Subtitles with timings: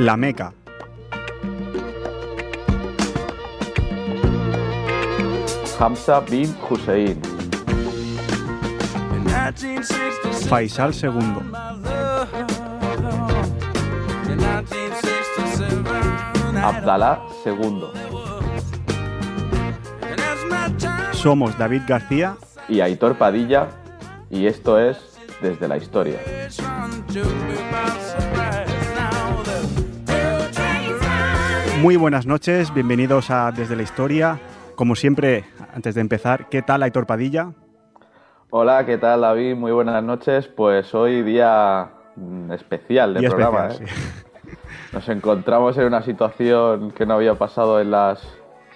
[0.00, 0.54] La Meca.
[5.78, 7.20] Hamza bin Hussein.
[10.48, 11.52] Faisal II.
[16.62, 17.82] Abdalá II.
[21.12, 22.36] Somos David García
[22.70, 23.68] Y Aitor Padilla.
[24.30, 24.96] Y esto es
[25.42, 26.20] Desde la Historia.
[31.80, 34.38] Muy buenas noches, bienvenidos a Desde la Historia.
[34.74, 37.52] Como siempre, antes de empezar, ¿qué tal Aitor Padilla?
[38.50, 39.54] Hola, ¿qué tal David?
[39.54, 40.46] Muy buenas noches.
[40.46, 43.68] Pues hoy día mm, especial del Día programa.
[43.68, 43.92] especial, ¿eh?
[44.44, 44.56] sí.
[44.92, 48.20] Nos encontramos en una situación que no había pasado en las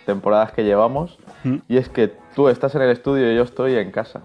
[0.06, 1.18] temporadas que llevamos.
[1.44, 1.56] Mm.
[1.68, 4.22] Y es que tú estás en el estudio y yo estoy en casa.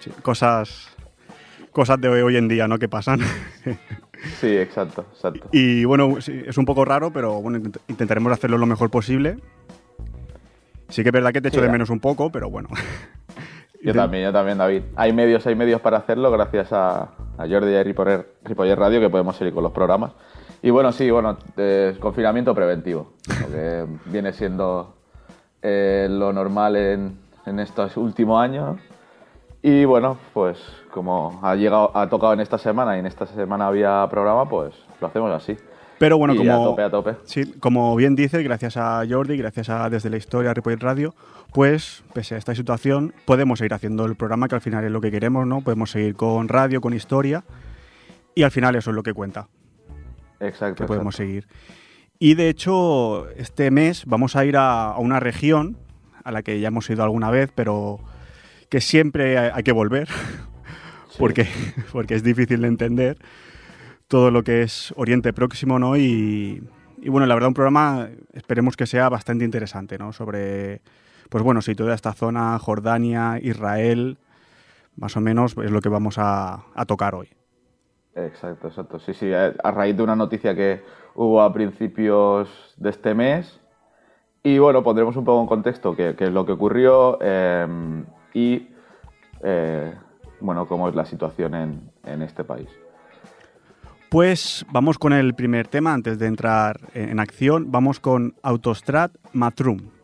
[0.00, 0.88] Sí, Cosas,
[1.70, 2.78] cosas de hoy en día, ¿no?
[2.78, 3.20] Que pasan.
[4.40, 5.48] Sí, exacto, exacto.
[5.52, 9.38] y bueno, sí, es un poco raro, pero bueno, intent- intentaremos hacerlo lo mejor posible.
[10.88, 12.68] Sí que es verdad que te echo Sí, de menos un poco, pero bueno.
[13.82, 14.82] Yo también, yo también, David.
[14.96, 17.02] Hay medios, hay medios para hacerlo gracias a,
[17.38, 20.10] a Jordi y a Ripoller, Ripoller Radio que podemos seguir con los programas.
[20.60, 24.96] Y bueno, sí, bueno, eh, confinamiento preventivo, lo que viene siendo
[25.62, 28.76] eh, lo normal en, en estos últimos años.
[29.62, 30.58] Y bueno, pues
[30.96, 34.72] como ha llegado, ha tocado en esta semana y en esta semana había programa, pues
[34.98, 35.54] lo hacemos así.
[35.98, 37.16] Pero bueno, Y como, a tope, a tope.
[37.24, 41.14] Sí, como bien dices, gracias a Jordi, gracias a Desde la Historia, Ripoll Radio,
[41.52, 45.02] pues, pese a esta situación, podemos seguir haciendo el programa, que al final es lo
[45.02, 45.60] que queremos, ¿no?
[45.60, 47.44] Podemos seguir con radio, con historia,
[48.34, 49.48] y al final eso es lo que cuenta,
[50.40, 50.84] Exacto.
[50.84, 51.28] que podemos exacto.
[51.28, 51.46] seguir.
[52.18, 55.76] Y de hecho, este mes vamos a ir a, a una región
[56.24, 58.00] a la que ya hemos ido alguna vez, pero
[58.68, 60.08] que siempre hay hay que volver,
[61.16, 61.20] Sí.
[61.20, 61.46] porque,
[61.92, 63.18] porque es difícil de entender
[64.08, 65.96] todo lo que es Oriente Próximo, ¿no?
[65.96, 66.62] Y,
[66.98, 70.12] y bueno, la verdad un programa esperemos que sea bastante interesante, ¿no?
[70.12, 70.80] Sobre,
[71.28, 74.18] pues bueno, sí, toda esta zona, Jordania, Israel,
[74.96, 77.28] más o menos es lo que vamos a, a tocar hoy.
[78.14, 78.98] Exacto, exacto.
[78.98, 80.82] Sí, sí, a raíz de una noticia que
[81.14, 83.60] hubo a principios de este mes.
[84.42, 87.66] Y bueno, pondremos un poco en contexto qué, qué es lo que ocurrió eh,
[88.32, 88.68] y,
[89.42, 89.92] eh,
[90.40, 92.68] bueno, cómo es la situación en, en este país.
[94.08, 97.72] Pues vamos con el primer tema antes de entrar en acción.
[97.72, 99.96] Vamos con Autostrad Matrum.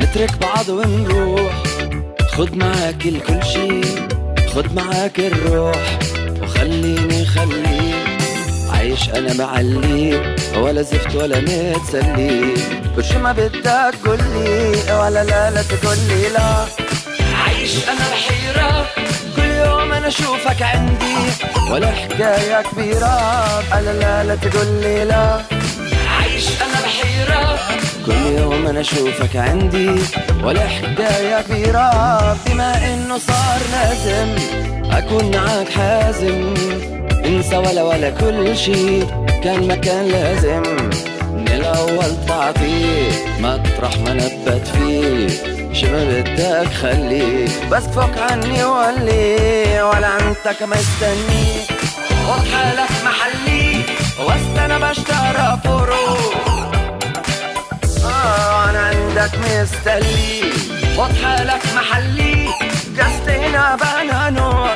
[0.00, 1.52] نترك بعض ونروح.
[2.32, 3.80] خد معك الكل شي.
[4.54, 5.98] خد معك الروح.
[6.42, 8.20] وخليني خليك
[8.72, 12.54] عايش أنا معلي ولا زفت ولا متسلي
[12.98, 16.64] وشو ما بدك قولي ولا لا لا تقولي لا.
[17.44, 18.86] عايش أنا بحيرة.
[19.36, 21.16] كل يوم أنا أشوفك عندي.
[21.70, 23.16] ولا حكاية كبيرة.
[23.70, 25.40] لا لا لا تقولي لا.
[26.48, 27.58] أنا بحيرة.
[28.06, 29.90] كل يوم أنا أشوفك عندي
[30.44, 31.90] ولا حكاية كبيرة
[32.46, 34.36] بما إنه صار لازم
[34.90, 36.54] أكون معاك حازم.
[37.24, 39.00] انسى ولا ولا كل شي
[39.44, 40.62] كان ما كان لازم.
[41.32, 45.28] من الأول تعطيه مطرح ما نبت فيه.
[45.72, 51.60] شو بدك خليه بس فوق عني ولي ولا أنت كما استني
[52.26, 52.44] خد
[54.26, 56.34] واستنى أنا بشتغل فروق
[58.04, 60.40] آه أنا عندك مستني
[60.96, 62.48] واضحة لك محلي.
[62.96, 64.70] جست هنا بقى نور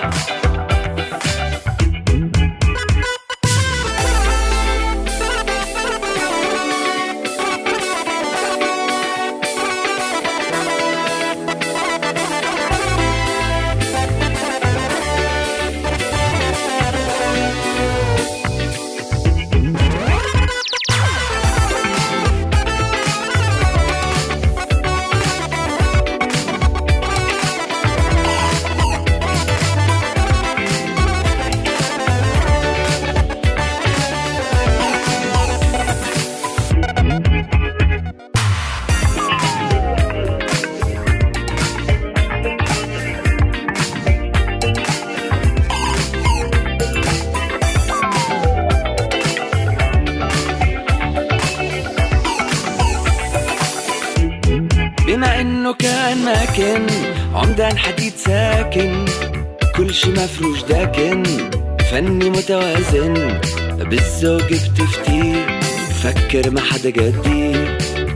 [55.15, 56.87] بما إنه كان ماكن
[57.35, 59.05] عمدان حديد ساكن.
[59.77, 61.23] كل شي مفروش داكن
[61.91, 63.39] فني متوازن.
[63.79, 65.47] بالذوق بتفتي
[66.03, 67.53] فكر ما حدا جدي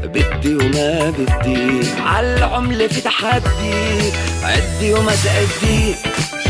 [0.04, 1.88] بدي وما بدي.
[2.00, 4.12] عالعملة في تحدي
[4.42, 5.94] عدي وما تأدي.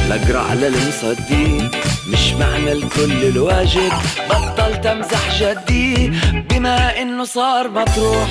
[0.08, 1.70] لاقرا على المصدي.
[2.12, 3.92] مش معنى الكل الواجب.
[4.30, 6.12] بطلت امزح جدي
[6.50, 8.28] بما إنه صار مطروح.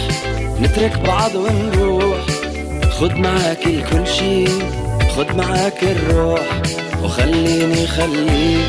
[0.62, 2.18] نترك بعض ونروح.
[3.00, 4.46] خد معاك الكل شي
[5.18, 6.62] خد معاك الروح.
[7.04, 8.68] وخليني خليك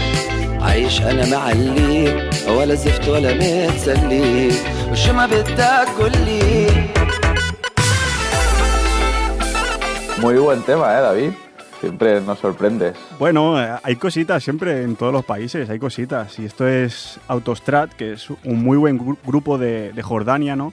[0.60, 4.50] عايش أنا معلي ولا زفت ولا متسلي
[4.92, 6.66] وشو ما بدك قولي
[10.20, 11.32] Muy buen tema, ¿eh, David?
[11.80, 12.96] Siempre nos sorprendes.
[13.18, 16.36] Bueno, eh, hay cositas siempre en todos los países, hay cositas.
[16.38, 20.72] Y esto es Autostrat, que es un muy buen gru- grupo de, de Jordania, ¿no?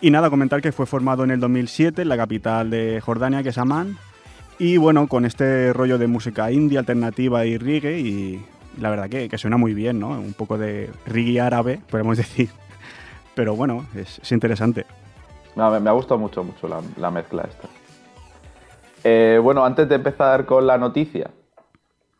[0.00, 3.50] Y nada, comentar que fue formado en el 2007 en la capital de Jordania, que
[3.50, 3.96] es Amán.
[4.58, 8.44] Y bueno, con este rollo de música indie, alternativa y reggae, y
[8.80, 10.08] la verdad que, que suena muy bien, ¿no?
[10.10, 12.50] Un poco de reggae árabe, podemos decir.
[13.34, 14.86] Pero bueno, es, es interesante.
[15.54, 17.68] No, me, me ha gustado mucho, mucho la, la mezcla esta.
[19.08, 21.30] Eh, bueno, antes de empezar con la noticia,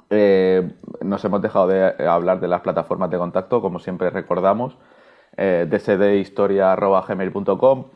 [0.09, 4.79] eh, nos hemos dejado de eh, hablar de las plataformas de contacto, como siempre recordamos,
[5.37, 7.87] eh, dsdhistoria.gmail.com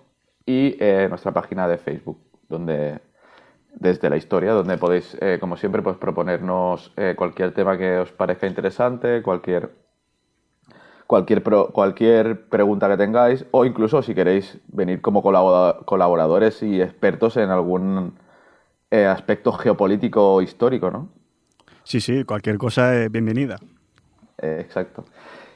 [0.45, 0.77] y
[1.09, 2.99] nuestra página de Facebook, donde
[3.75, 9.23] desde la historia, donde podéis, como siempre, pues proponernos cualquier tema que os parezca interesante,
[9.23, 9.71] cualquier
[11.07, 16.83] cualquier, pro- cualquier pregunta que tengáis o incluso si queréis venir como colabora- colaboradores y
[16.83, 18.19] expertos en algún
[18.91, 21.09] eh, aspecto geopolítico histórico, ¿no?
[21.85, 23.57] Sí, sí, cualquier cosa es bienvenida.
[24.39, 25.05] Eh, exacto.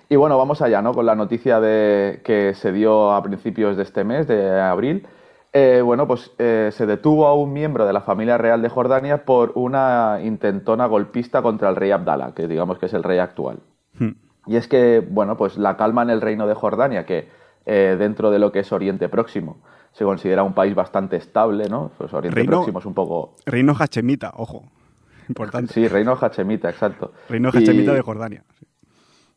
[0.08, 0.92] Y bueno, vamos allá, ¿no?
[0.92, 5.06] Con la noticia de que se dio a principios de este mes, de abril.
[5.52, 9.24] Eh, bueno, pues eh, se detuvo a un miembro de la familia real de Jordania
[9.24, 13.60] por una intentona golpista contra el rey Abdallah, que digamos que es el rey actual.
[13.98, 14.16] Hmm.
[14.46, 17.28] Y es que, bueno, pues la calma en el reino de Jordania, que
[17.64, 19.56] dentro de lo que es Oriente Próximo
[19.94, 21.90] se considera un país bastante estable, ¿no?
[21.96, 23.32] Pues Oriente Reino- Próximo es un poco...
[23.46, 24.64] Reino Hachemita, ojo.
[25.28, 25.72] Importante.
[25.72, 27.12] Sí, reino Hachemita, exacto.
[27.30, 28.44] Reino Y- Hachemita de Jordania.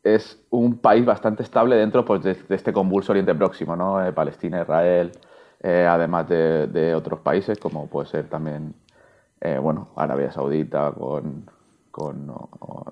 [0.03, 4.05] es un país bastante estable dentro pues, de, de este convulso Oriente Próximo, ¿no?
[4.05, 5.11] Eh, Palestina, Israel,
[5.61, 8.73] eh, además de, de otros países como puede ser también,
[9.41, 11.49] eh, bueno, Arabia Saudita, con,
[11.91, 12.85] con o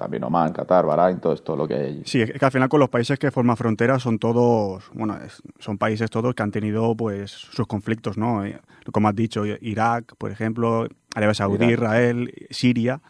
[0.00, 2.02] también Oman, Qatar, Bahrein, todo esto lo que hay allí.
[2.06, 5.16] Sí, es que al final con los países que forman fronteras son todos, bueno,
[5.58, 8.44] son países todos que han tenido pues sus conflictos, ¿no?
[8.44, 8.58] Eh,
[8.92, 11.72] Como has dicho, Irak, por ejemplo, Arabia Saudí, Irak.
[11.78, 13.00] Israel, Siria,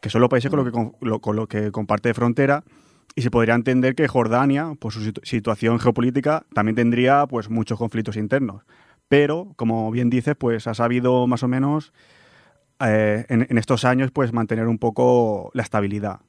[0.00, 2.64] que son los países con lo que, con, lo, con lo que comparte frontera
[3.14, 7.78] y se podría entender que Jordania, por su situ- situación geopolítica, también tendría pues muchos
[7.78, 8.62] conflictos internos.
[9.08, 11.92] Pero, como bien dices, pues ha sabido más o menos
[12.80, 16.20] eh, en, en estos años pues mantener un poco la estabilidad.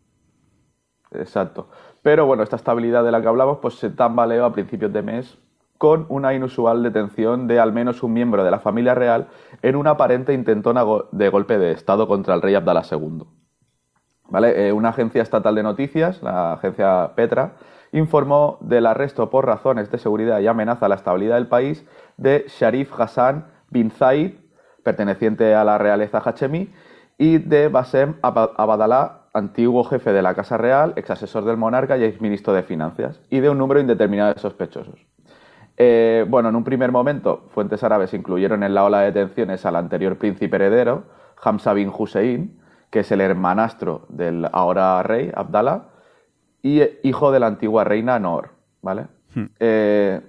[1.13, 1.67] Exacto.
[2.01, 5.37] Pero bueno, esta estabilidad de la que hablamos pues se tambaleó a principios de mes
[5.77, 9.27] con una inusual detención de al menos un miembro de la familia real
[9.61, 13.23] en una aparente intentona de golpe de Estado contra el rey Abdalá II.
[14.29, 14.67] ¿Vale?
[14.67, 17.53] Eh, una agencia estatal de noticias, la agencia Petra,
[17.91, 21.85] informó del arresto por razones de seguridad y amenaza a la estabilidad del país
[22.17, 24.33] de Sharif Hassan bin Zaid,
[24.83, 26.71] perteneciente a la realeza hachemí,
[27.17, 31.97] y de Bassem Aba- Abadallah, antiguo jefe de la Casa Real, ex asesor del monarca
[31.97, 35.05] y ex ministro de Finanzas, y de un número indeterminado de sospechosos.
[35.77, 39.75] Eh, bueno, en un primer momento, fuentes árabes incluyeron en la ola de detenciones al
[39.75, 41.05] anterior príncipe heredero,
[41.41, 42.59] Hamza bin Hussein,
[42.91, 45.85] que es el hermanastro del ahora rey, Abdallah,
[46.61, 49.07] y eh, hijo de la antigua reina Noor, ¿vale?
[49.59, 50.21] Eh,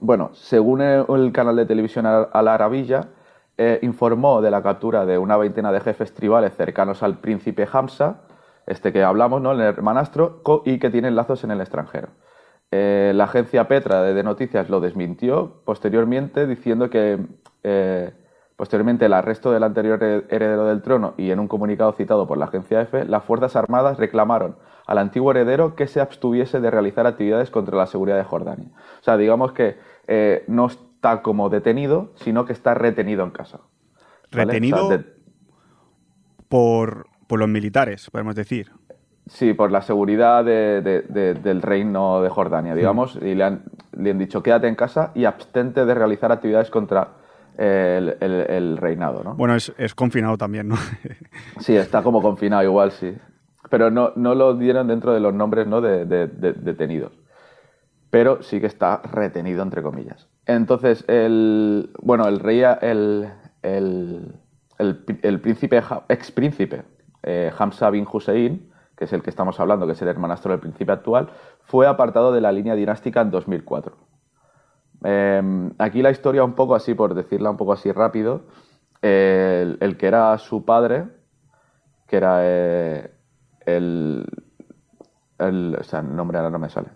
[0.00, 3.08] bueno, según el, canal de televisión Al Arabilla,
[3.58, 8.22] eh, informó de la captura de una veintena de jefes tribales cercanos al príncipe Hamza,
[8.66, 9.52] este que hablamos, ¿no?
[9.52, 12.08] El hermanastro, y que tienen lazos en el extranjero.
[12.70, 17.18] Eh, la agencia Petra de, Noticias lo desmintió posteriormente, diciendo que
[17.62, 18.12] eh,
[18.56, 22.36] posteriormente el arresto del anterior he- heredero del trono y en un comunicado citado por
[22.36, 27.06] la agencia EFE, las Fuerzas Armadas reclamaron al antiguo heredero que se abstuviese de realizar
[27.06, 28.68] actividades contra la seguridad de Jordania.
[29.00, 29.76] O sea, digamos que
[30.46, 30.68] no
[30.98, 33.60] está como detenido, sino que está retenido en casa.
[34.32, 34.46] ¿vale?
[34.46, 35.04] Retenido O sea, de-
[36.48, 38.72] por, por los militares, podemos decir.
[39.28, 43.62] Sí, por la seguridad de- de- de- del reino de Jordania, digamos, y le han,
[43.96, 47.08] le han dicho quédate en casa y abstente de realizar actividades contra
[47.56, 49.34] el, el- el reinado, ¿no?
[49.36, 50.76] Bueno, es, es confinado también, ¿no?
[51.60, 53.14] Sí, está como confinado igual, sí.
[53.70, 55.80] Pero no, no lo dieron dentro de los nombres ¿no?
[55.80, 57.12] de- detenidos.
[58.10, 60.26] Pero sí que está retenido, entre comillas.
[60.48, 63.30] Entonces, el, bueno, el rey, el,
[63.62, 64.34] el,
[64.78, 66.84] el, el príncipe, ex príncipe,
[67.56, 70.90] Hamza bin Hussein, que es el que estamos hablando, que es el hermanastro del príncipe
[70.90, 73.96] actual, fue apartado de la línea dinástica en 2004.
[75.04, 78.46] Eh, aquí la historia, un poco así, por decirla un poco así rápido,
[79.02, 81.06] eh, el, que era su padre,
[82.08, 83.12] que era eh,
[83.66, 84.26] el,
[85.38, 86.88] el, O sea, el nombre ahora no me sale.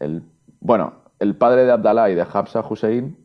[0.00, 0.24] El,
[0.58, 3.18] bueno, el padre de Abdallah y de Hafsa Hussein,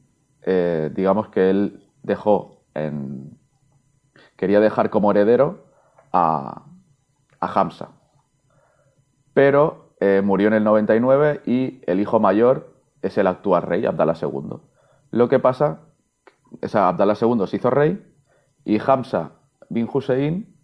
[0.95, 3.37] digamos que él dejó en.
[4.35, 5.65] Quería dejar como heredero
[6.11, 6.63] a,
[7.39, 7.89] a Hamza.
[9.33, 14.15] Pero eh, murió en el 99 y el hijo mayor es el actual rey, Abdallah
[14.21, 14.59] II.
[15.11, 15.81] Lo que pasa,
[16.61, 18.03] es Abdallah II se hizo rey
[18.65, 19.31] y Hamza
[19.69, 20.55] bin Hussein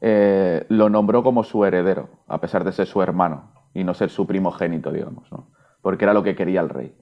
[0.00, 4.10] eh, lo nombró como su heredero, a pesar de ser su hermano y no ser
[4.10, 5.28] su primogénito, digamos,
[5.82, 6.94] porque era lo que quería el rey.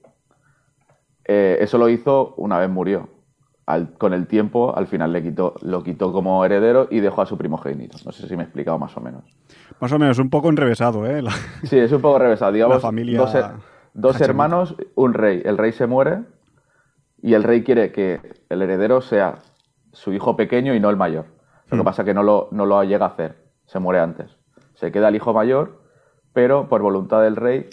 [1.25, 3.09] Eh, eso lo hizo una vez murió
[3.97, 7.37] con el tiempo, al final le quitó, lo quitó como heredero y dejó a su
[7.37, 7.97] primogénito.
[8.05, 9.23] No sé si me he explicado más o menos.
[9.79, 11.23] Más o menos, un poco enrevesado, ¿eh?
[11.63, 12.51] Sí, es un poco enrevesado.
[12.53, 13.23] Digamos, familia
[13.93, 15.41] dos, hermanos, un rey.
[15.43, 16.21] El rey se muere
[17.21, 19.39] y el rey quiere que el heredero sea
[19.93, 21.25] su hijo pequeño y no el mayor.
[21.69, 21.85] Lo que hmm.
[21.85, 24.37] pasa es que no lo, no lo llega a hacer, se muere antes.
[24.75, 25.81] Se queda el hijo mayor,
[26.33, 27.69] pero por voluntad del rey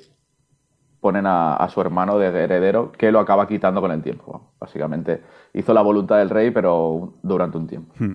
[1.03, 4.53] ponen a, su hermano de heredero, que lo acaba quitando con el tiempo.
[4.61, 5.21] básicamente
[5.53, 7.93] hizo la voluntad del rey, pero durante un tiempo.
[7.99, 8.15] Hmm.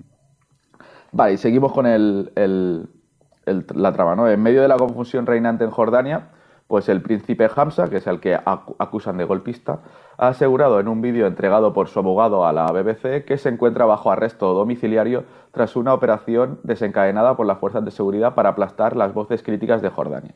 [1.12, 2.88] Vale, y seguimos con el,
[3.74, 4.16] la trama.
[4.16, 4.26] ¿no?
[4.26, 6.30] En medio de la confusión reinante en Jordania,
[6.66, 9.80] pues el príncipe Hamza, que es el que acusan de golpista,
[10.16, 13.84] ha asegurado en un vídeo entregado por su abogado a la BBC que se encuentra
[13.84, 19.12] bajo arresto domiciliario tras una operación desencadenada por las fuerzas de seguridad para aplastar las
[19.12, 20.34] voces críticas de Jordania.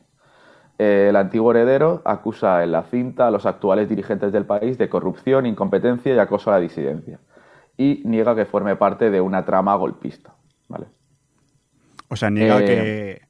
[0.79, 4.89] Eh, el antiguo heredero acusa en la cinta a los actuales dirigentes del país de
[4.89, 7.19] corrupción, incompetencia y acoso a la disidencia.
[7.77, 10.33] Y niega que forme parte de una trama golpista.
[10.67, 10.87] ¿vale?
[12.09, 13.21] O sea, niega eh,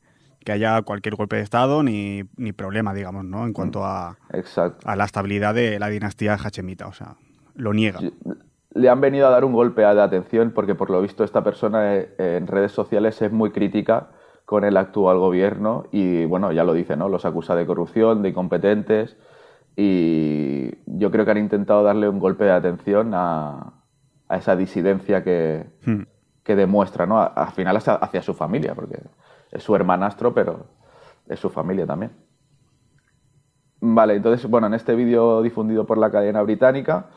[0.43, 2.23] que, haya cualquier golpe de Estado ni,
[2.55, 3.45] problema, digamos, ¿no?
[3.45, 4.17] En cuanto a,
[4.85, 6.87] a la estabilidad de la dinastía hachemita.
[6.87, 7.15] O sea,
[7.55, 7.99] lo niega.
[8.73, 11.95] Le han venido a dar un golpe de atención porque, por lo visto, esta persona
[11.95, 14.09] eh, en redes sociales es muy crítica
[14.53, 17.09] con el actual gobierno y, bueno, ya lo dice, ¿no?
[17.09, 19.17] Los acusa de corrupción, de incompetentes
[19.75, 23.73] y yo creo que han intentado darle un golpe de atención a,
[24.29, 26.03] esa disidencia que, hmm.
[26.43, 27.19] que demuestra, ¿no?
[27.19, 28.99] Al final hacia, su familia, porque
[29.49, 30.67] es su hermanastro, pero
[31.27, 32.11] es su familia también.
[33.81, 37.07] Vale, entonces, bueno, en este vídeo difundido por la cadena británica,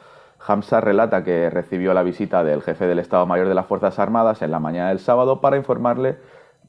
[0.46, 4.40] Hamza relata que recibió la visita del jefe del Estado Mayor de las Fuerzas Armadas
[4.40, 6.16] en la mañana del sábado para informarle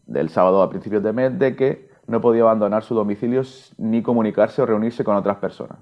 [0.07, 3.41] del sábado a principios de mes de que no podía abandonar su domicilio
[3.77, 5.79] ni comunicarse o reunirse con otras personas.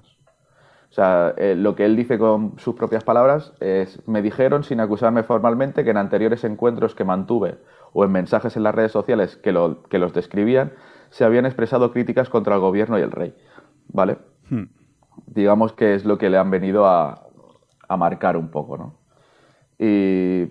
[0.90, 4.80] O sea, eh, lo que él dice con sus propias palabras es, me dijeron sin
[4.80, 7.58] acusarme formalmente que en anteriores encuentros que mantuve
[7.92, 10.72] o en mensajes en las redes sociales que, lo, que los describían,
[11.10, 13.34] se habían expresado críticas contra el gobierno y el rey.
[13.88, 14.18] ¿Vale?
[14.48, 14.64] Hmm.
[15.26, 17.26] Digamos que es lo que le han venido a,
[17.88, 18.98] a marcar un poco, ¿no?
[19.78, 20.46] Y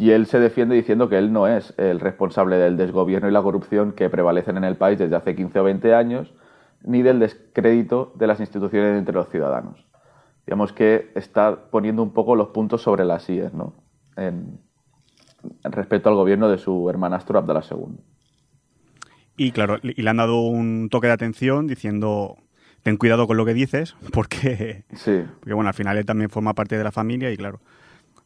[0.00, 3.42] y él se defiende diciendo que él no es el responsable del desgobierno y la
[3.42, 6.32] corrupción que prevalecen en el país desde hace 15 o 20 años,
[6.82, 9.84] ni del descrédito de las instituciones entre los ciudadanos.
[10.46, 13.74] Digamos que está poniendo un poco los puntos sobre las IES, ¿no?
[14.16, 14.58] En,
[15.64, 17.98] respecto al gobierno de su hermanastro Abdallah II.
[19.36, 22.38] Y claro, y le han dado un toque de atención diciendo
[22.82, 25.24] ten cuidado con lo que dices, porque, sí.
[25.40, 27.60] porque bueno, al final él también forma parte de la familia y claro,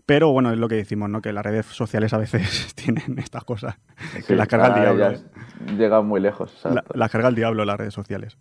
[0.06, 1.22] pero bueno, es lo que decimos, ¿no?
[1.22, 3.76] Que las redes sociales a veces tienen estas cosas.
[4.26, 5.10] que las carga el diablo.
[5.10, 5.20] ¿eh?
[5.78, 6.62] Llegan muy lejos.
[6.94, 8.36] Las carga el diablo las redes sociales.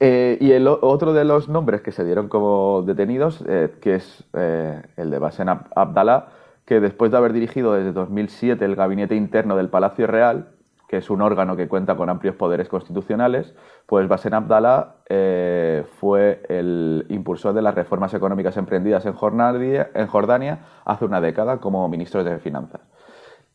[0.00, 4.24] Eh, y el otro de los nombres que se dieron como detenidos, eh, que es
[4.32, 6.26] el de Basen Abdallah,
[6.64, 10.53] que después de haber dirigido desde 2007 el gabinete interno del Palacio Real,
[10.94, 13.52] que es un órgano que cuenta con amplios poderes constitucionales,
[13.84, 21.04] pues Basen Abdallah eh, fue el impulsor de las reformas económicas emprendidas en Jordania, hace
[21.04, 22.82] una década como ministro de Finanzas.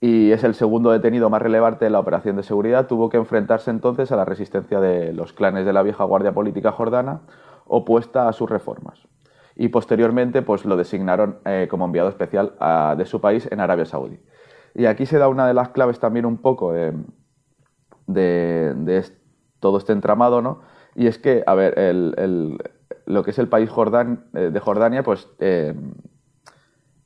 [0.02, 2.88] Y es el segundo detenido más relevante de la operación de seguridad.
[2.88, 6.74] Tuvo que enfrentarse entonces a la resistencia de los clanes de la vieja guardia política
[6.74, 7.22] jordana
[7.68, 9.08] opuesta a sus reformas.
[9.56, 12.52] Y posteriormente pues, lo designaron eh, como enviado especial
[12.98, 14.20] de su país en Arabia Saudí.
[14.76, 16.74] Y aquí se da una de las claves también un poco
[18.14, 19.06] de, de,
[19.60, 20.62] todo este entramado, ¿no?
[20.96, 22.58] Y es que, a ver, el,
[23.06, 23.70] lo que es el país
[24.34, 25.74] eh, de Jordania, pues eh,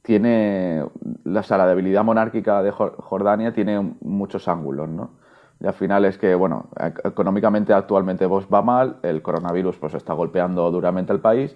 [0.01, 0.83] tiene,
[1.25, 5.11] o la debilidad monárquica de Jordania tiene muchos ángulos, ¿no?
[5.59, 6.69] Y al final es que, bueno,
[7.05, 11.55] económicamente actualmente va mal, el coronavirus pues está golpeando duramente al país,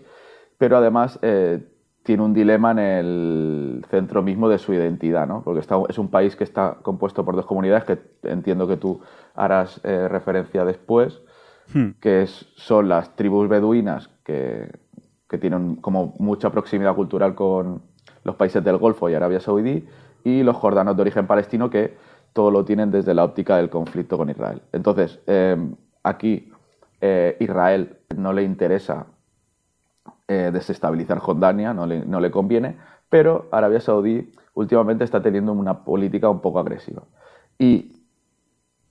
[0.58, 1.68] pero además eh,
[2.08, 5.42] tiene un dilema en el centro mismo de su identidad, ¿no?
[5.44, 9.02] Porque está, es un país que está compuesto por dos comunidades que entiendo que tú
[9.36, 11.22] harás eh, referencia después,
[11.74, 11.90] Hmm.
[12.00, 14.72] que es- son las tribus beduinas que,
[15.28, 17.82] que tienen como mucha proximidad cultural con
[18.24, 19.86] los países del Golfo y Arabia Saudí,
[20.24, 21.98] y los jordanos de origen palestino que
[22.32, 24.62] todo lo tienen desde la óptica del conflicto con Israel.
[24.72, 25.58] Entonces, eh,
[26.04, 26.50] aquí
[27.02, 29.08] eh, Israel no le interesa
[30.28, 32.78] eh, desestabilizar Jordania, no le, no le conviene,
[33.10, 37.04] pero Arabia Saudí últimamente está teniendo una política un poco agresiva.
[37.58, 37.94] Y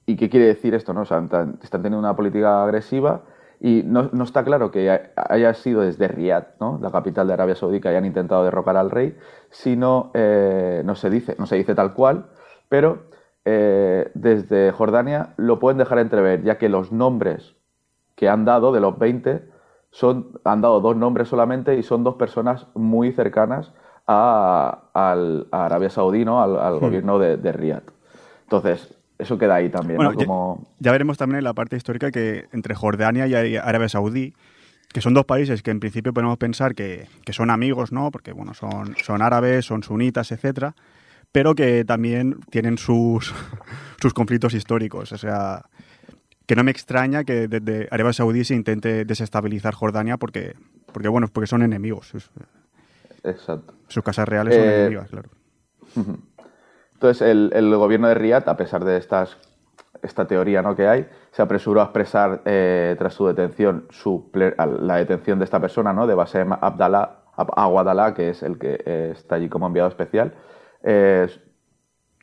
[0.06, 0.94] ¿Y qué quiere decir esto?
[0.94, 1.02] No?
[1.02, 3.22] Están teniendo una política agresiva
[3.60, 6.78] y no, no está claro que ha- haya sido desde Riyadh, ¿no?
[6.80, 9.16] la capital de Arabia Saudí, que hayan intentado derrocar al rey,
[9.50, 12.26] sino eh, no se dice, no se dice tal cual,
[12.68, 13.04] pero
[13.44, 17.56] eh, desde Jordania lo pueden dejar entrever, ya que los nombres
[18.14, 19.42] que han dado de los 20
[19.96, 23.72] son, han dado dos nombres solamente y son dos personas muy cercanas
[24.06, 26.42] a, al- a Arabia Saudí, ¿no?
[26.42, 27.82] al, al gobierno de, de Riyadh.
[28.42, 30.58] Entonces, eso queda ahí también, Bueno, ¿no?
[30.58, 30.64] ya-.
[30.80, 34.34] Ya veremos también en la parte histórica que entre Jordania y Arabia Saudí,
[34.92, 38.10] que son dos países que en principio podemos pensar que, que son amigos, ¿no?
[38.10, 40.74] Porque, bueno, son, son árabes, son sunitas, etcétera,
[41.32, 43.34] pero que también tienen sus,
[44.00, 45.10] sus conflictos históricos.
[45.12, 45.62] O sea,
[46.46, 50.54] que no me extraña que desde Arabia Saudí se intente desestabilizar Jordania porque,
[50.92, 52.08] porque bueno, porque son enemigos.
[52.08, 52.30] Sus,
[53.24, 53.74] Exacto.
[53.88, 55.30] sus casas reales son Eh, enemigas, claro.
[56.94, 59.36] Entonces, el, el gobierno de Riyadh, a pesar de estas,
[60.02, 60.74] esta teoría ¿no?
[60.76, 65.60] que hay, se apresuró a expresar eh, tras su detención su la detención de esta
[65.60, 66.06] persona, ¿no?
[66.06, 70.32] de Bassem Abdallah, Ab- Aguadallah, que es el que eh, está allí como enviado especial,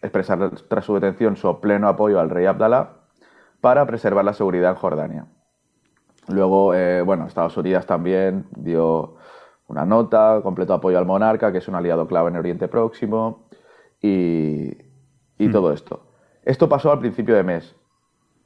[0.02, 2.90] expresar tras su detención su pleno apoyo al rey Abdallah
[3.64, 5.26] para preservar la seguridad en Jordania.
[6.28, 9.16] Luego, eh, bueno, Estados Unidos también dio
[9.68, 13.48] una nota, completo apoyo al monarca, que es un aliado clave en Oriente Próximo,
[14.02, 14.74] y,
[15.38, 16.02] y todo esto.
[16.44, 17.74] Esto pasó al principio de mes.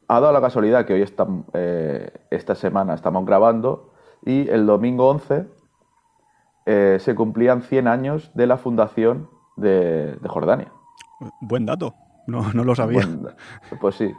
[0.08, 5.10] Ha dado la casualidad que hoy estam- eh, esta semana estamos grabando y el domingo
[5.10, 5.48] 11
[6.68, 10.72] eh, se cumplían 100 años de la fundación de, de Jordania.
[11.42, 11.96] Buen dato,
[12.28, 13.04] no, no lo sabía.
[13.04, 13.30] Bueno,
[13.82, 14.13] pues sí.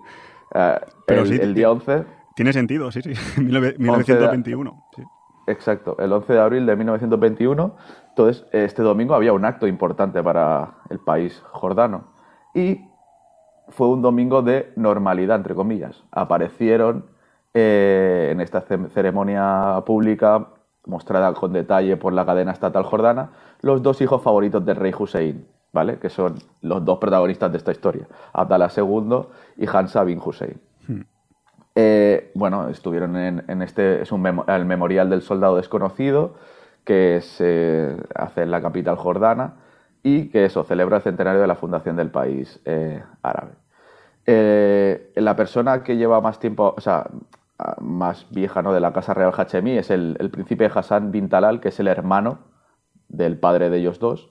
[0.55, 3.13] Eh, Pero el, sí, el día 11 Tiene sentido, sí, sí.
[3.41, 4.83] 1921.
[4.97, 5.03] sí.
[5.47, 7.75] Exacto, el 11 de abril de 1921.
[8.11, 12.05] Entonces, este domingo había un acto importante para el país jordano.
[12.55, 12.85] Y
[13.69, 16.05] fue un domingo de normalidad, entre comillas.
[16.11, 17.07] Aparecieron
[17.55, 20.49] eh, en esta ce- ceremonia pública,
[20.85, 23.31] mostrada con detalle por la cadena estatal jordana,
[23.63, 25.99] los dos hijos favoritos del rey Hussein, ¿vale?
[25.99, 29.21] Que son los dos protagonistas de esta historia, Abdallah II
[29.57, 30.61] y Hansa bin Hussein.
[31.75, 36.35] Eh, bueno, estuvieron en, en este, es un el Memorial del Soldado Desconocido,
[36.85, 39.55] que se hace en la capital jordana
[40.03, 43.53] y que eso, celebra el centenario de la fundación del país eh, árabe.
[44.27, 47.07] Eh, la persona que lleva más tiempo, o sea,
[47.81, 48.73] más vieja ¿no?
[48.73, 51.89] de la Casa Real Hachemí es el, el príncipe Hassan bin Talal, que es el
[51.89, 52.39] hermano
[53.09, 54.31] del padre de ellos dos.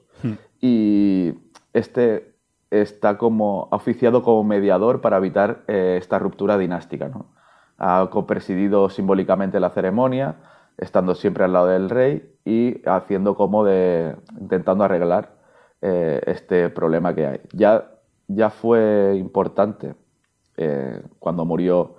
[0.61, 1.33] Y
[1.73, 2.37] este
[2.71, 7.07] está como oficiado como mediador para evitar eh, esta ruptura dinástica.
[7.07, 7.27] ¿no?
[7.77, 10.35] Ha copresidido simbólicamente la ceremonia,
[10.77, 14.15] estando siempre al lado del rey y haciendo como de.
[14.39, 15.35] intentando arreglar
[15.81, 17.41] eh, este problema que hay.
[17.53, 17.91] Ya,
[18.27, 19.95] ya fue importante
[20.57, 21.95] eh, cuando murió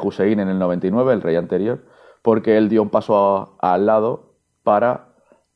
[0.00, 1.80] Hussein en el 99, el rey anterior,
[2.20, 5.08] porque él dio un paso al lado para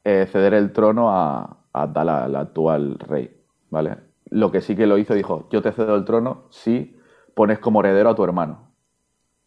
[0.03, 3.37] ceder el trono a, a Abdalá, al actual rey.
[3.71, 3.97] ¿vale?
[4.31, 6.97] Lo que sí que lo hizo, dijo, yo te cedo el trono si
[7.35, 8.71] pones como heredero a tu hermano.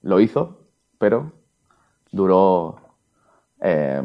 [0.01, 1.31] Lo hizo, pero
[2.11, 2.77] duró,
[3.61, 4.01] eh,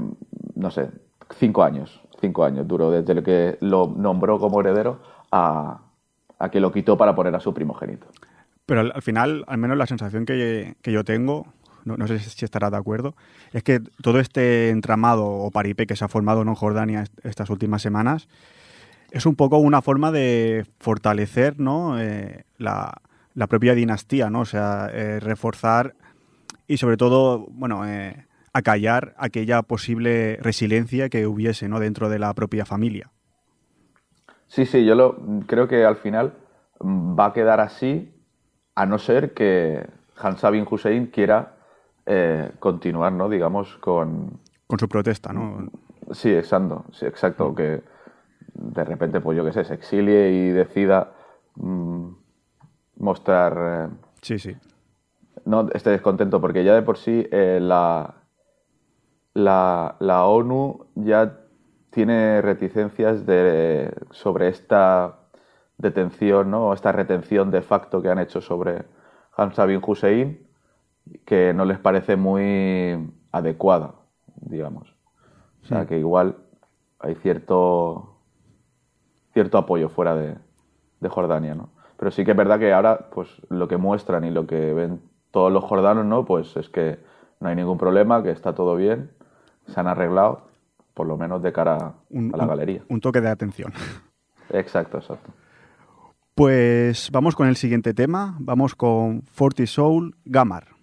[0.54, 0.90] no sé,
[1.37, 2.00] cinco años.
[2.20, 5.82] Cinco años duró desde que lo nombró como heredero a,
[6.38, 8.06] a que lo quitó para poner a su primogénito.
[8.66, 11.46] Pero al, al final, al menos la sensación que, que yo tengo,
[11.85, 13.14] no, no sé si estará de acuerdo,
[13.53, 17.51] es que todo este entramado o paripé que se ha formado en Jordania est- estas
[17.51, 18.29] últimas semanas
[19.11, 22.01] es un poco una forma de fortalecer ¿no?
[22.01, 22.92] Eh, la,
[23.35, 24.40] la propia dinastía, ¿no?
[24.40, 25.94] O sea, eh, reforzar
[26.66, 31.81] y sobre todo, bueno, eh, acallar aquella posible resiliencia que hubiese ¿no?
[31.81, 33.11] dentro de la propia familia.
[34.47, 35.16] Sí, sí, yo lo,
[35.47, 36.33] creo que al final
[36.83, 38.14] va a quedar así,
[38.75, 41.57] a no ser que Hansa bin Hussein quiera
[42.07, 43.29] eh, continuar, ¿no?
[43.29, 44.40] Digamos, con...
[44.67, 45.69] Con su protesta, ¿no?
[46.12, 47.83] Sí, exacto, sí, exacto, que
[48.55, 51.12] de repente, pues yo qué sé, se exilie y decida
[51.57, 52.09] mm,
[52.99, 53.90] mostrar...
[53.90, 54.57] eh, Sí, sí.
[55.45, 58.14] no esté descontento, porque ya de por sí eh, la,
[59.35, 61.40] la, la ONU ya
[61.90, 65.19] tiene reticencias de, sobre esta
[65.79, 66.73] detención, ¿no?
[66.73, 68.85] esta retención de facto que han hecho sobre
[69.37, 70.43] Hamza bin Hussein,
[71.25, 73.95] que no les parece muy adecuada,
[74.37, 74.95] digamos.
[75.62, 76.37] O sea, que igual
[76.99, 78.17] hay cierto,
[79.33, 80.37] cierto apoyo fuera de,
[81.01, 81.71] de Jordania, ¿no?
[81.97, 85.01] Pero sí que es verdad que ahora, pues, lo que muestran y lo que ven
[85.31, 86.25] todos los jordanos, ¿no?
[86.25, 86.99] Pues es que
[87.40, 89.11] no hay ningún problema, que está todo bien,
[89.67, 90.49] se han arreglado,
[90.93, 92.83] por lo menos de cara Un, a la un- galería.
[92.88, 93.73] un toque de atención.
[94.51, 95.33] Exacto, exacto.
[96.35, 98.37] Pues vamos con el siguiente tema.
[98.40, 100.73] Vamos con Forty Soul Gamar.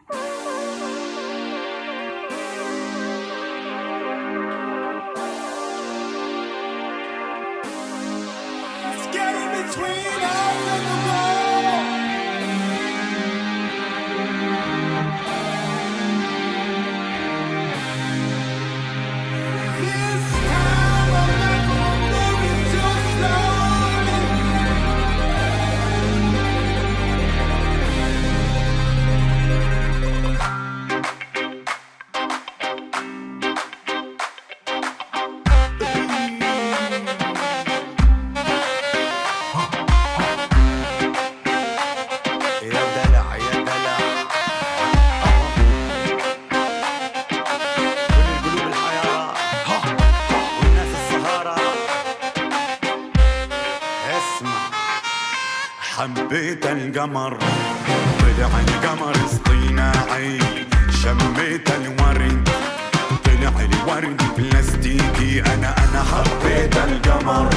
[65.40, 67.50] أنا أنا حبيت القمر.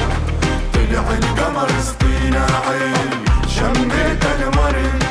[0.73, 2.93] طلع القمر اصطناعي.
[3.47, 5.03] شميت الورد.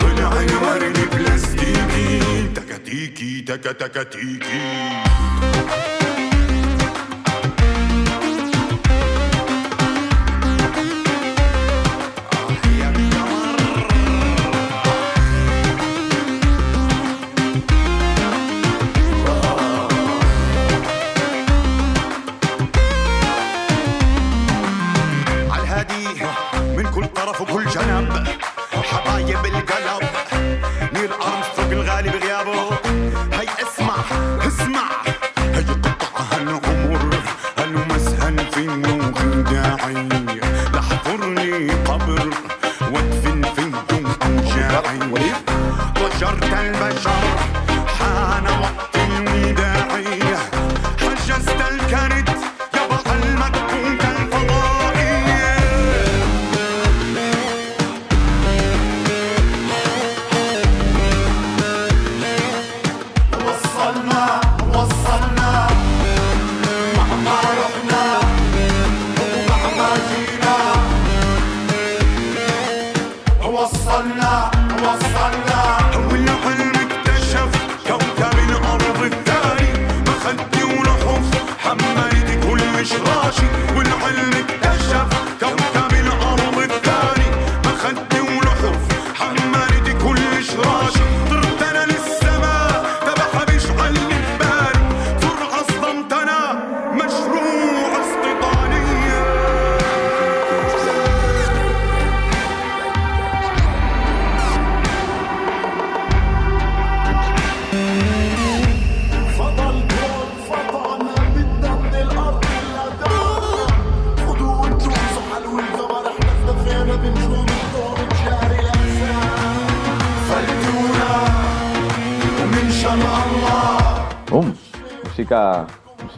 [0.00, 2.48] طلع الورد بلاستيكي.
[2.54, 3.72] تكتيكي تكا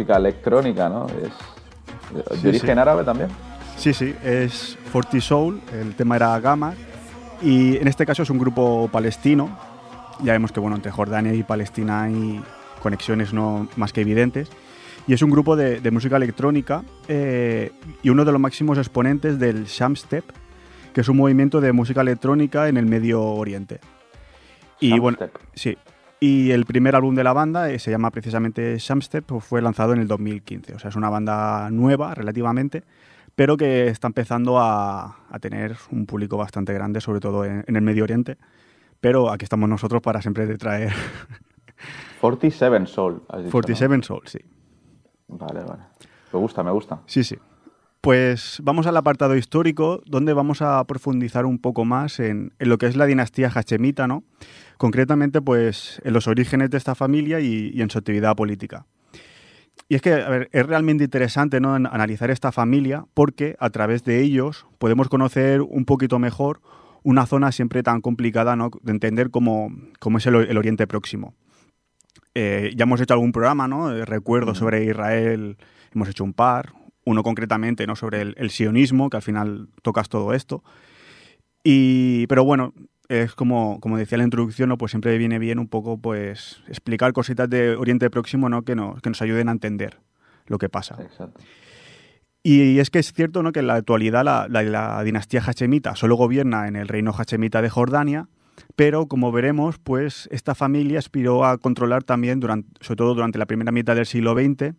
[0.08, 1.06] música electrónica, ¿no?
[1.06, 2.80] Es de, Sí, origen sí.
[2.80, 3.28] árabe también.
[3.76, 6.74] Sí, sí, es Forty Soul, el tema era Gamar,
[7.42, 9.56] y en este caso es un grupo palestino.
[10.22, 12.42] Ya vemos que bueno, entre Jordania y Palestina hay
[12.82, 14.48] conexiones no más que evidentes.
[15.06, 17.70] Y es un grupo de, de música electrónica eh,
[18.02, 20.24] y uno de los máximos exponentes del Shamstep,
[20.92, 23.78] que es un movimiento de música electrónica en el Medio Oriente.
[24.80, 25.40] Y bueno, Shamstep.
[25.54, 25.78] sí.
[26.20, 29.92] Y el primer álbum de la banda eh, se llama precisamente Shamstep, pues fue lanzado
[29.92, 30.74] en el 2015.
[30.74, 32.82] O sea, es una banda nueva relativamente,
[33.36, 37.76] pero que está empezando a, a tener un público bastante grande, sobre todo en, en
[37.76, 38.36] el Medio Oriente.
[39.00, 40.92] Pero aquí estamos nosotros para siempre traer
[42.20, 44.38] 47 Soul, has dicho, 47 Soul, sí.
[45.28, 45.82] Vale, vale.
[46.32, 47.00] Me gusta, me gusta.
[47.06, 47.36] Sí, sí.
[48.00, 52.78] Pues vamos al apartado histórico, donde vamos a profundizar un poco más en, en lo
[52.78, 54.24] que es la dinastía hachemita, ¿no?
[54.78, 58.86] Concretamente, pues, en los orígenes de esta familia y, y en su actividad política.
[59.88, 61.74] Y es que, a ver, es realmente interesante ¿no?
[61.74, 66.60] an- analizar esta familia porque a través de ellos podemos conocer un poquito mejor
[67.02, 68.70] una zona siempre tan complicada ¿no?
[68.82, 71.34] de entender como, como es el, el Oriente Próximo.
[72.34, 73.90] Eh, ya hemos hecho algún programa, ¿no?
[73.94, 75.56] Eh, Recuerdo sobre Israel,
[75.94, 76.72] hemos hecho un par,
[77.04, 77.96] uno concretamente, ¿no?
[77.96, 80.62] Sobre el, el sionismo, que al final tocas todo esto.
[81.64, 82.74] Y, pero bueno,
[83.08, 84.78] es como, como decía en la introducción, ¿no?
[84.78, 88.62] pues siempre viene bien un poco pues explicar cositas de Oriente Próximo ¿no?
[88.62, 89.98] que, nos, que nos ayuden a entender
[90.46, 90.96] lo que pasa.
[91.00, 91.40] Exacto.
[92.42, 93.52] Y es que es cierto ¿no?
[93.52, 97.60] que en la actualidad la, la- la dinastía hachemita solo gobierna en el reino hachemita
[97.62, 98.28] de Jordania,
[98.76, 103.46] pero como veremos, pues esta familia aspiró a controlar también, durante, sobre todo durante la
[103.46, 104.74] primera mitad del siglo XX,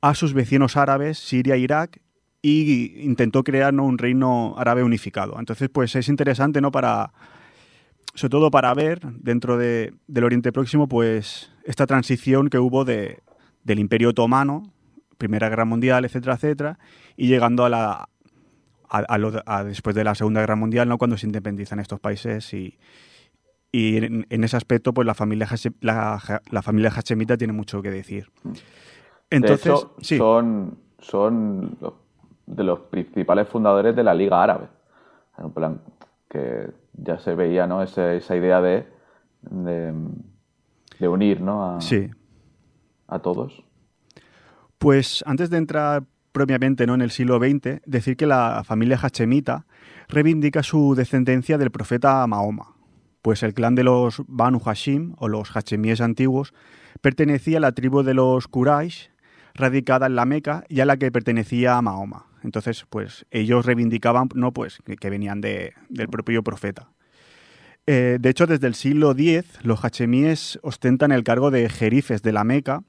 [0.00, 2.00] a sus vecinos árabes, Siria e Irak,
[2.42, 3.84] y intentó crear ¿no?
[3.84, 5.38] un reino árabe unificado.
[5.38, 6.70] Entonces, pues es interesante, ¿no?
[6.70, 7.12] Para,
[8.14, 13.20] sobre todo para ver dentro de- del Oriente Próximo, pues esta transición que hubo de,
[13.64, 14.62] del Imperio Otomano,
[15.18, 16.78] Primera Guerra Mundial, etcétera, etcétera,
[17.16, 18.08] y llegando a la
[18.92, 20.98] a, a lo- a después de la Segunda Guerra Mundial, ¿no?
[20.98, 22.76] cuando se independizan estos países y,
[23.70, 27.90] y en, en ese aspecto, pues la familia Hashem- la, familia hachemita tiene mucho que
[27.92, 28.32] decir.
[29.30, 31.94] Entonces, de hecho, sí, son, son los-
[32.46, 34.66] de los principales fundadores de la Liga Árabe.
[35.38, 35.80] En plan,
[36.28, 36.66] que
[37.02, 37.82] ya se veía ¿no?
[37.82, 38.86] Ese- esa idea de,
[39.42, 39.92] de,
[40.98, 41.76] de unir ¿no?
[41.76, 42.08] a, sí.
[43.08, 43.64] a todos.
[44.78, 46.94] Pues antes de entrar propiamente ¿no?
[46.94, 49.66] en el siglo XX, decir que la familia hachemita
[50.08, 52.74] reivindica su descendencia del profeta Mahoma,
[53.22, 56.54] pues el clan de los Banu Hashim o los hachemíes antiguos
[57.02, 59.10] pertenecía a la tribu de los Quraysh,
[59.54, 62.26] radicada en la Meca y a la que pertenecía Mahoma.
[62.42, 66.90] Entonces, pues ellos reivindicaban no pues que, venían de- del propio profeta.
[67.86, 72.32] Eh, de hecho, desde el siglo X, los hachemíes ostentan el cargo de jerifes de
[72.32, 72.82] la Meca,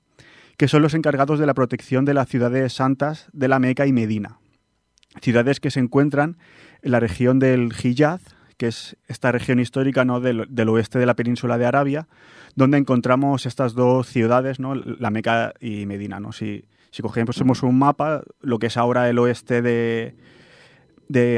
[0.57, 3.93] que son los encargados de la protección de las ciudades santas de la Meca y
[3.93, 4.37] Medina.
[5.21, 6.37] Ciudades que se encuentran
[6.81, 8.21] en la región del Hijaz,
[8.57, 10.19] que es esta región histórica ¿no?
[10.19, 12.07] del, del oeste de la península de Arabia,
[12.55, 14.75] donde encontramos estas dos ciudades, ¿no?
[14.75, 16.19] la Meca y Medina.
[16.19, 16.31] ¿no?
[16.31, 20.13] Si, si cogemos un mapa, lo que es ahora el oeste de,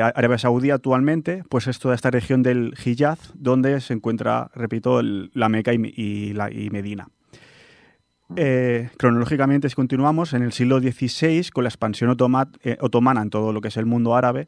[0.02, 5.50] Arabia Saudí actualmente, pues es toda esta región del Hijaz, donde se encuentra, repito, la
[5.50, 6.34] Meca y,
[6.72, 7.08] Medina.
[8.36, 12.16] Eh, cronológicamente, si continuamos, en el siglo XVI, con la expansión
[12.64, 14.48] eh, otomana en todo lo que es el mundo árabe,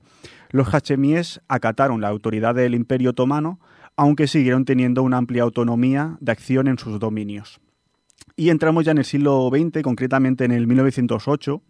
[0.49, 3.59] los hachemíes acataron la autoridad del Imperio Otomano,
[3.95, 7.61] aunque siguieron teniendo una amplia autonomía de acción en sus dominios.
[8.35, 11.61] Y entramos ya en el siglo XX, concretamente en el 1908,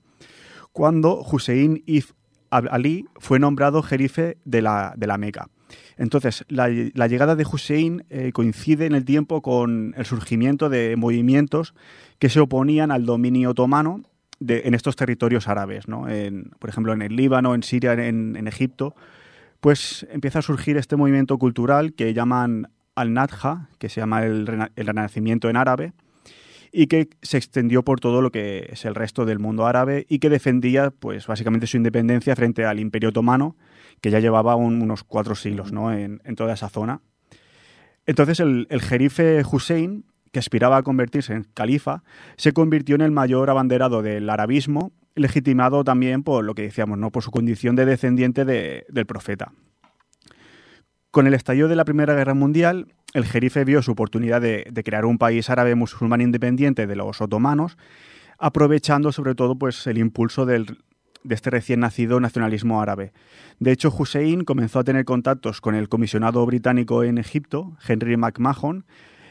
[0.72, 2.12] cuando Hussein If
[2.50, 5.50] Ali fue nombrado jerife de la, de la Meca.
[5.98, 11.74] Entonces, la, llegada de Hussein eh, coincide en el tiempo con el surgimiento de movimientos
[12.20, 14.02] que se oponían al dominio otomano
[14.40, 16.10] de- en estos territorios árabes, ¿no?
[16.10, 18.96] En, por ejemplo, en el Líbano, en Siria, en, Egipto,
[19.60, 25.50] pues empieza a surgir este movimiento cultural que llaman al-Nadja, que se llama el Renacimiento
[25.50, 25.94] en árabe,
[26.78, 30.20] y que se extendió por todo lo que es el resto del mundo árabe y
[30.20, 33.56] que defendía, pues, básicamente su independencia frente al Imperio Otomano,
[34.02, 35.94] que ya llevaba un- unos cuatro siglos ¿no?
[35.94, 37.02] en, en toda esa zona.
[38.06, 42.04] Entonces, el, el jerife Hussein, que aspiraba a convertirse en califa,
[42.36, 47.10] se convirtió en el mayor abanderado del arabismo, legitimado también por lo que decíamos, ¿no?
[47.10, 49.54] por su condición de descendiente de- del profeta.
[51.16, 54.84] Con el estallido de la Primera Guerra Mundial, el jerife vio su oportunidad de, de
[54.84, 57.78] crear un país árabe musulmán independiente de los otomanos,
[58.38, 60.80] aprovechando sobre todo pues, el impulso del-
[61.24, 63.14] de este recién nacido nacionalismo árabe.
[63.62, 68.84] De hecho, Hussein comenzó a tener contactos con el comisionado británico en Egipto, Henry McMahon,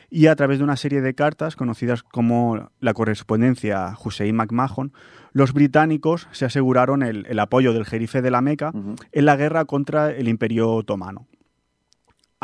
[0.09, 4.94] y a través de una serie de cartas conocidas como la correspondencia Hussein-McMahon,
[5.35, 8.73] los británicos se aseguraron el, el apoyo del jerife de la Meca
[9.12, 11.27] en la guerra contra el Imperio Otomano.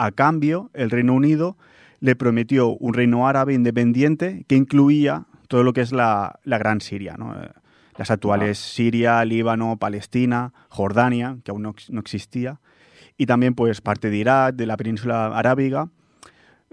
[0.02, 1.58] A cambio, el Reino Unido
[2.00, 6.80] le prometió un reino árabe independiente que incluía todo lo que es la, la Gran
[6.80, 7.34] Siria, ¿no?
[7.34, 7.50] Eh,
[7.98, 12.60] las actuales Siria, Líbano, Palestina, Jordania, que aún no, ex- no existía,
[13.18, 15.90] y también pues parte de Irak, de la península arábiga.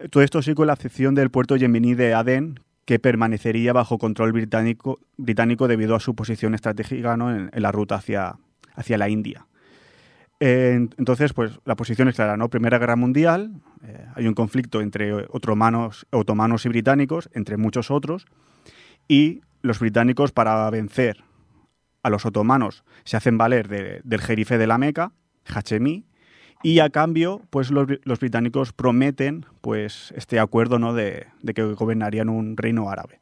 [0.10, 4.32] Todo esto sí con la excepción del puerto yemení de Adén, que permanecería bajo control
[4.32, 7.36] británico, británico debido a su posición estratégica ¿no?
[7.36, 8.38] en, en la ruta hacia,
[8.76, 9.48] hacia la India.
[10.40, 12.50] Entonces, pues la posición es clara, ¿no?
[12.50, 18.26] Primera Guerra Mundial, eh, hay un conflicto entre otomanos, otomanos y británicos, entre muchos otros,
[19.08, 21.24] y los británicos para vencer
[22.04, 25.12] a los otomanos se hacen valer de- del jerife de la Meca,
[25.46, 26.06] Hachemí,
[26.64, 30.94] y a cambio, pues los británicos prometen pues este acuerdo ¿no?
[30.94, 33.22] de, de que gobernarían un reino árabe.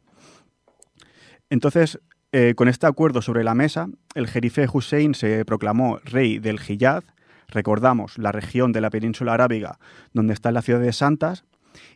[1.50, 2.00] Entonces,
[2.38, 7.06] eh, con este acuerdo sobre la mesa, el jerife Hussein se proclamó rey del Hiyaz,
[7.48, 9.80] recordamos, la región de la península arábiga
[10.12, 11.46] donde está la ciudad de Santas,